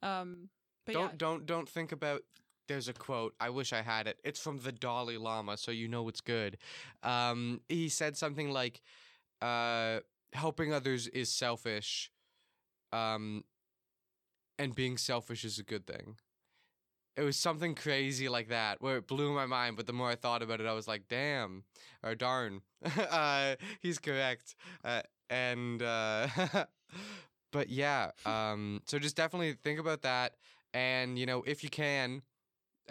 Um 0.04 0.50
but 0.86 0.94
don't 0.94 0.98
yeah, 0.98 1.16
don't 1.18 1.46
don't 1.46 1.70
think 1.70 1.92
about 1.92 2.22
there's 2.68 2.88
a 2.88 2.94
quote 2.94 3.34
i 3.40 3.50
wish 3.50 3.74
i 3.74 3.82
had 3.82 4.08
it. 4.08 4.20
It's 4.24 4.40
from 4.40 4.60
the 4.60 4.72
dalai 4.72 5.18
lama 5.18 5.58
so 5.58 5.72
you 5.72 5.88
know 5.88 6.08
it's 6.08 6.22
good. 6.22 6.58
Um 7.04 7.62
he 7.70 7.90
said 7.90 8.18
something 8.18 8.52
like 8.52 8.82
uh 9.42 10.00
helping 10.34 10.74
others 10.74 11.08
is 11.08 11.30
selfish 11.30 12.12
um 12.92 13.44
and 14.58 14.74
being 14.76 14.98
selfish 14.98 15.44
is 15.44 15.60
a 15.60 15.64
good 15.64 15.86
thing. 15.86 16.16
It 17.18 17.22
was 17.24 17.38
something 17.38 17.76
crazy 17.76 18.28
like 18.28 18.50
that 18.50 18.82
where 18.82 18.98
it 18.98 19.08
blew 19.08 19.34
my 19.34 19.46
mind 19.46 19.78
but 19.78 19.88
the 19.88 19.94
more 19.94 20.10
i 20.10 20.16
thought 20.16 20.42
about 20.42 20.60
it 20.60 20.68
i 20.68 20.74
was 20.74 20.88
like 20.88 21.08
damn 21.08 21.64
or 22.04 22.16
darn. 22.16 22.62
Uh 23.10 23.56
he's 23.80 24.00
correct. 24.00 24.56
Uh, 24.84 25.02
and 25.30 25.82
uh 25.82 26.28
but 27.52 27.70
yeah 27.70 28.12
um 28.26 28.82
so 28.86 29.00
just 29.00 29.16
definitely 29.16 29.54
think 29.54 29.80
about 29.80 30.02
that 30.04 30.34
and 30.74 31.18
you 31.18 31.26
know 31.26 31.42
if 31.48 31.64
you 31.64 31.70
can 31.70 32.22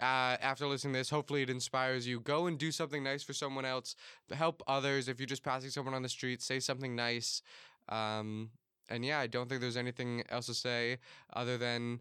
uh, 0.01 0.37
after 0.41 0.67
listening 0.67 0.93
to 0.93 0.99
this 0.99 1.09
hopefully 1.09 1.41
it 1.41 1.49
inspires 1.49 2.07
you. 2.07 2.19
Go 2.19 2.47
and 2.47 2.57
do 2.57 2.71
something 2.71 3.03
nice 3.03 3.23
for 3.23 3.33
someone 3.33 3.65
else 3.65 3.95
help 4.31 4.61
others. 4.67 5.07
If 5.07 5.19
you're 5.19 5.27
just 5.27 5.43
passing 5.43 5.69
someone 5.69 5.93
on 5.93 6.01
the 6.01 6.09
street 6.09 6.41
say 6.41 6.59
something 6.59 6.95
nice. 6.95 7.41
Um 7.89 8.49
and 8.89 9.03
yeah 9.03 9.19
i 9.19 9.27
don't 9.27 9.49
think 9.49 9.61
there's 9.61 9.77
anything 9.77 10.23
else 10.29 10.45
to 10.45 10.53
say 10.53 10.99
other 11.33 11.57
than 11.57 11.99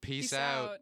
peace, 0.00 0.32
out. 0.32 0.78